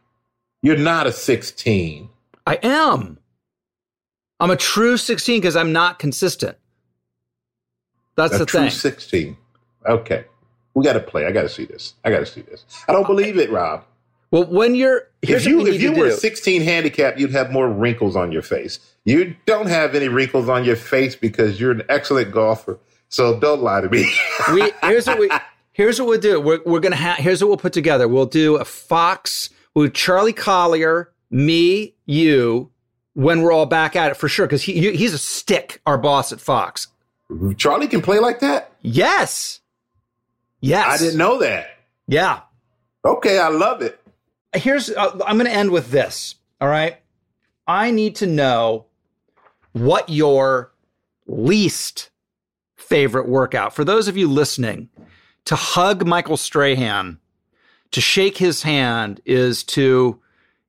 [0.62, 2.08] You're not a 16.
[2.46, 3.18] I am.
[4.40, 6.56] I'm a true 16 because I'm not consistent.
[8.18, 8.70] That's a the true thing.
[8.70, 9.36] 16.
[9.86, 10.24] Okay.
[10.74, 11.24] We got to play.
[11.26, 11.94] I got to see this.
[12.04, 12.64] I got to see this.
[12.88, 13.84] I don't believe it, Rob.
[14.30, 16.14] well, when you're here's if you if you were do.
[16.14, 18.78] 16 handicap, you'd have more wrinkles on your face.
[19.04, 22.78] You don't have any wrinkles on your face because you're an excellent golfer.
[23.08, 24.12] So don't lie to me.
[24.52, 25.30] we here's what we
[25.72, 26.40] here's what we'll do.
[26.40, 28.06] We're we're gonna have here's what we'll put together.
[28.06, 32.70] We'll do a Fox with Charlie Collier, me, you,
[33.14, 34.46] when we're all back at it for sure.
[34.46, 36.88] Because he he's a stick, our boss at Fox.
[37.56, 38.72] Charlie can play like that?
[38.80, 39.60] Yes,
[40.60, 41.68] yes, I didn't know that.
[42.06, 42.40] Yeah.
[43.04, 44.00] Okay, I love it.
[44.54, 46.36] Here's uh, I'm gonna end with this.
[46.60, 46.96] All right,
[47.66, 48.86] I need to know
[49.72, 50.72] what your
[51.26, 52.10] least
[52.76, 54.88] favorite workout for those of you listening
[55.48, 57.18] to hug Michael Strahan,
[57.90, 60.20] to shake his hand is to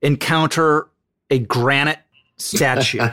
[0.01, 0.87] encounter
[1.29, 1.99] a granite
[2.37, 2.99] statue.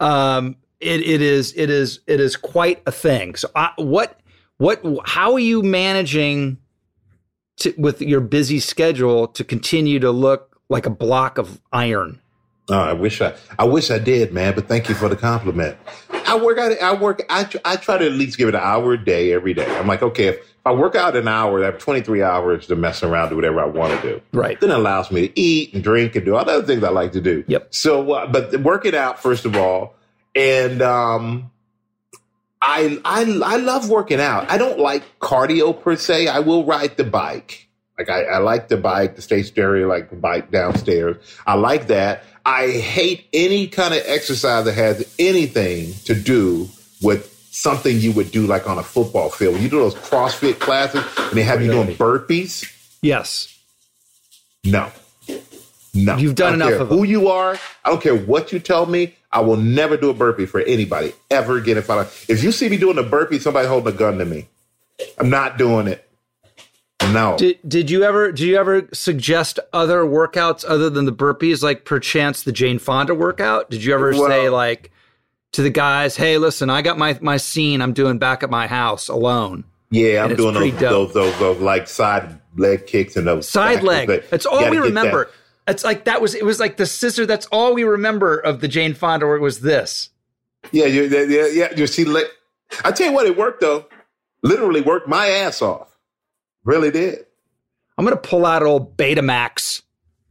[0.00, 3.34] um, it, it is it is it is quite a thing.
[3.36, 4.20] So, I, what
[4.58, 6.58] what how are you managing
[7.58, 12.20] to, with your busy schedule to continue to look like a block of iron?
[12.68, 14.54] Oh, I wish I, I wish I did, man.
[14.54, 15.76] But thank you for the compliment.
[16.10, 16.72] I work out.
[16.82, 17.22] I work.
[17.30, 19.66] I, tr- I try to at least give it an hour a day every day.
[19.78, 23.04] I'm like, okay, if I work out an hour, I have 23 hours to mess
[23.04, 24.22] around, do whatever I want to do.
[24.32, 24.60] Right.
[24.60, 26.90] Then it allows me to eat and drink and do all the other things I
[26.90, 27.44] like to do.
[27.46, 27.72] Yep.
[27.72, 29.94] So, uh, but working out first of all,
[30.36, 31.50] and um,
[32.62, 34.50] I I I love working out.
[34.50, 36.28] I don't like cardio per se.
[36.28, 37.68] I will ride the bike.
[37.98, 41.16] Like I, I like the bike, the stationary, like the bike downstairs.
[41.46, 42.24] I like that.
[42.44, 46.68] I hate any kind of exercise that has anything to do
[47.02, 49.54] with something you would do like on a football field.
[49.54, 52.70] When you do those CrossFit classes and they have you doing burpees,
[53.00, 53.58] Yes.
[54.62, 54.92] no.
[55.96, 56.16] No.
[56.16, 57.06] You've done I don't enough care of who them.
[57.06, 57.56] you are.
[57.84, 59.14] I don't care what you tell me.
[59.32, 61.76] I will never do a burpee for anybody ever again.
[61.78, 64.48] If I if you see me doing a burpee, somebody holding a gun to me.
[65.18, 66.02] I'm not doing it.
[67.12, 67.36] No.
[67.36, 71.84] Did did you ever do you ever suggest other workouts other than the burpees, like
[71.84, 73.70] perchance the Jane Fonda workout?
[73.70, 74.90] Did you ever Well- say like
[75.52, 77.80] to the guys, "Hey, listen, I got my my scene.
[77.82, 81.86] I'm doing back at my house alone." Yeah, I'm doing those, those those those like
[81.88, 84.08] side leg kicks and those Side leg.
[84.08, 85.26] that- That's all we remember.
[85.26, 85.32] that.
[85.68, 87.26] It's like that was it was like the scissor.
[87.26, 89.26] That's all we remember of the Jane Fonda.
[89.26, 90.10] Where it was this.
[90.72, 91.68] Yeah, you, yeah, yeah, yeah.
[91.76, 92.06] You see,
[92.84, 93.86] I tell you what, it worked though.
[94.42, 95.96] Literally worked my ass off.
[96.64, 97.26] Really did.
[97.98, 99.82] I'm gonna pull out an old Betamax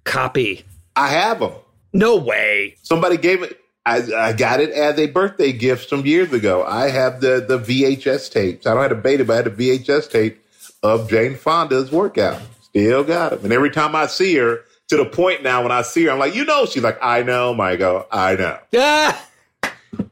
[0.04, 0.66] copy.
[0.96, 1.54] I have them.
[1.92, 2.76] No way.
[2.84, 3.60] Somebody gave it.
[3.86, 6.64] I, I got it as a birthday gift some years ago.
[6.64, 8.66] I have the the VHS tapes.
[8.66, 10.44] I don't have a beta, but I had a VHS tape
[10.82, 12.42] of Jane Fonda's workout.
[12.64, 13.46] Still got them.
[13.46, 16.20] And every time I see her, to the point now when I see her, I'm
[16.20, 18.60] like, you know, she's like, I know, Michael, I know.
[18.72, 19.18] Yeah.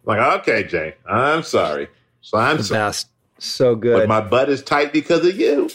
[0.06, 1.88] Like, okay, Jane, I'm sorry.
[2.22, 2.80] So I'm the sorry.
[2.80, 3.08] best.
[3.38, 4.00] So good.
[4.00, 5.70] But my butt is tight because of you.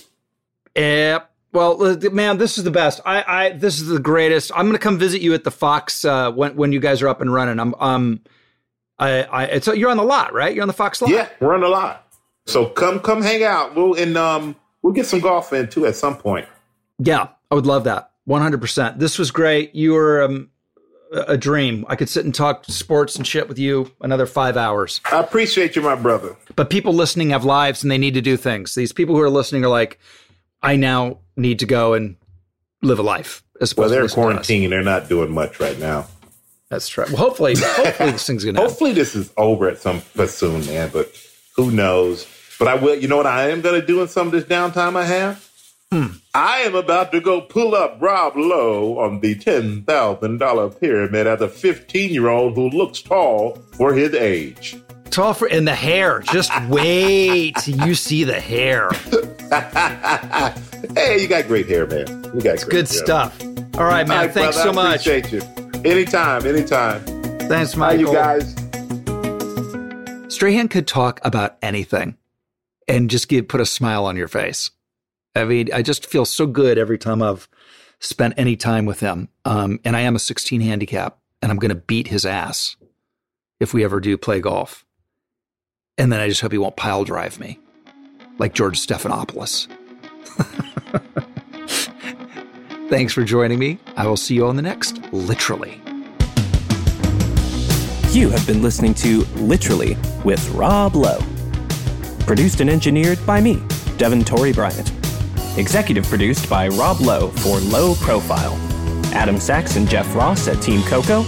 [0.77, 1.31] Yep.
[1.53, 3.01] Well, uh, man, this is the best.
[3.07, 4.53] I, I, this is the greatest.
[4.55, 7.21] I'm gonna come visit you at the Fox uh, when when you guys are up
[7.21, 7.59] and running.
[7.59, 8.21] I'm, um,
[8.99, 10.55] I, I, it's you're on the lot, right?
[10.55, 11.11] You're on the Fox lot.
[11.11, 12.07] Yeah, we're on the lot.
[12.47, 13.75] So come come hang out.
[13.75, 16.47] We'll and um we'll get some golf in too at some point.
[16.99, 18.11] Yeah, I would love that.
[18.29, 18.61] 100.
[18.61, 19.75] percent This was great.
[19.75, 20.51] You were um,
[21.13, 21.85] a dream.
[21.89, 25.01] I could sit and talk sports and shit with you another five hours.
[25.11, 26.37] I appreciate you, my brother.
[26.55, 28.75] But people listening have lives and they need to do things.
[28.75, 29.99] These people who are listening are like,
[30.63, 32.17] I now need to go and
[32.83, 33.43] live a life.
[33.61, 34.47] As Well, they're listen to us.
[34.47, 34.69] quarantining.
[34.69, 36.07] They're not doing much right now.
[36.69, 37.05] That's true.
[37.09, 38.59] Well, hopefully, hopefully this thing's gonna.
[38.59, 38.71] happen.
[38.71, 40.91] Hopefully this is over at some but soon, man.
[40.93, 41.11] But
[41.57, 42.27] who knows?
[42.59, 42.95] But I will.
[42.95, 45.48] You know what I am going to do in some of this downtime I have?
[45.91, 46.09] Hmm.
[46.35, 51.27] I am about to go pull up Rob Lowe on the ten thousand dollar pyramid
[51.27, 54.77] as a fifteen year old who looks tall for his age.
[55.11, 56.21] Tall for and the hair.
[56.21, 58.91] Just wait till you see the hair.
[60.95, 62.07] hey, you got great hair, man.
[62.35, 62.97] You got great Good hair.
[63.05, 63.41] stuff.
[63.79, 64.27] All right, man.
[64.27, 65.07] Right, Thanks brother, so I much.
[65.07, 65.41] Appreciate you.
[65.91, 67.01] Anytime, anytime.
[67.49, 68.13] Thanks, Bye, Michael.
[68.13, 68.55] you guys.
[70.35, 72.19] Strahan could talk about anything
[72.87, 74.71] and just give put a smile on your face.
[75.35, 77.49] I mean, I just feel so good every time I've
[78.01, 79.29] spent any time with him.
[79.45, 82.77] Um, and I am a 16 handicap, and I'm going to beat his ass
[83.61, 84.85] if we ever do play golf.
[85.97, 87.59] And then I just hope he won't pile drive me
[88.39, 89.69] like George Stephanopoulos.
[92.89, 93.79] Thanks for joining me.
[93.97, 95.81] I will see you on the next Literally.
[98.13, 101.21] You have been listening to Literally with Rob Lowe.
[102.21, 103.61] Produced and engineered by me,
[103.99, 104.98] Devin Torrey Bryant.
[105.59, 108.55] Executive produced by Rob Lowe for Low Profile.
[109.13, 111.25] Adam Sachs and Jeff Ross at Team Coco.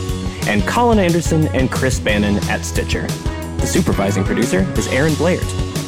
[0.47, 3.07] And Colin Anderson and Chris Bannon at Stitcher.
[3.59, 5.41] The supervising producer is Aaron Blair.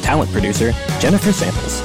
[0.03, 1.81] Talent producer, Jennifer Samples.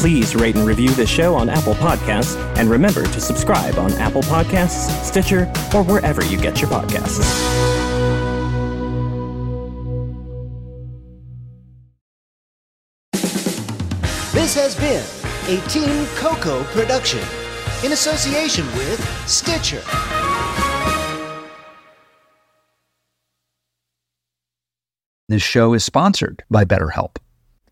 [0.00, 4.22] Please rate and review this show on Apple Podcasts, and remember to subscribe on Apple
[4.22, 7.18] Podcasts, Stitcher, or wherever you get your podcasts.
[14.32, 15.19] This has been
[15.50, 17.18] a Team Coco production
[17.82, 19.82] in association with Stitcher.
[25.28, 27.16] This show is sponsored by BetterHelp.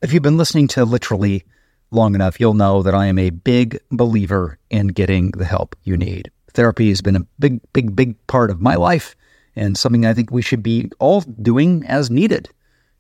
[0.03, 1.45] If you've been listening to literally
[1.93, 5.97] long enough, you'll know that I am a big believer in getting the help you
[5.97, 6.33] need.
[6.55, 9.15] Therapy has been a big, big, big part of my life
[9.55, 12.49] and something I think we should be all doing as needed,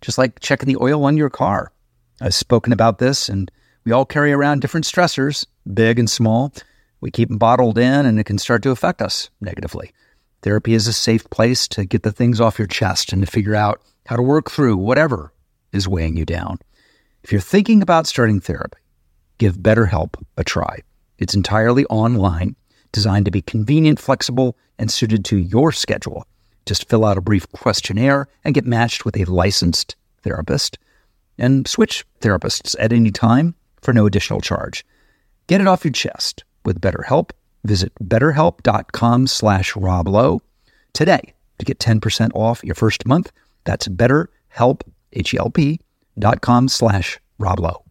[0.03, 1.72] just like checking the oil on your car.
[2.20, 3.51] I've spoken about this, and
[3.89, 6.53] we all carry around different stressors, big and small.
[7.01, 9.93] We keep them bottled in, and it can start to affect us negatively.
[10.43, 13.55] Therapy is a safe place to get the things off your chest and to figure
[13.55, 15.32] out how to work through whatever
[15.73, 16.59] is weighing you down.
[17.23, 18.77] If you're thinking about starting therapy,
[19.39, 20.81] give BetterHelp a try.
[21.19, 22.56] It's entirely online,
[22.93, 26.27] designed to be convenient, flexible, and suited to your schedule.
[26.66, 30.78] Just fill out a brief questionnaire and get matched with a licensed therapist
[31.39, 34.85] and switch therapists at any time for no additional charge.
[35.47, 37.31] Get it off your chest with BetterHelp.
[37.65, 40.41] Visit betterhelp.com slash roblow
[40.93, 43.33] today to get 10% off your first month.
[43.65, 44.83] That's betterhelp,
[45.13, 45.81] H-E-L-P
[46.19, 47.88] dot com slash roblow.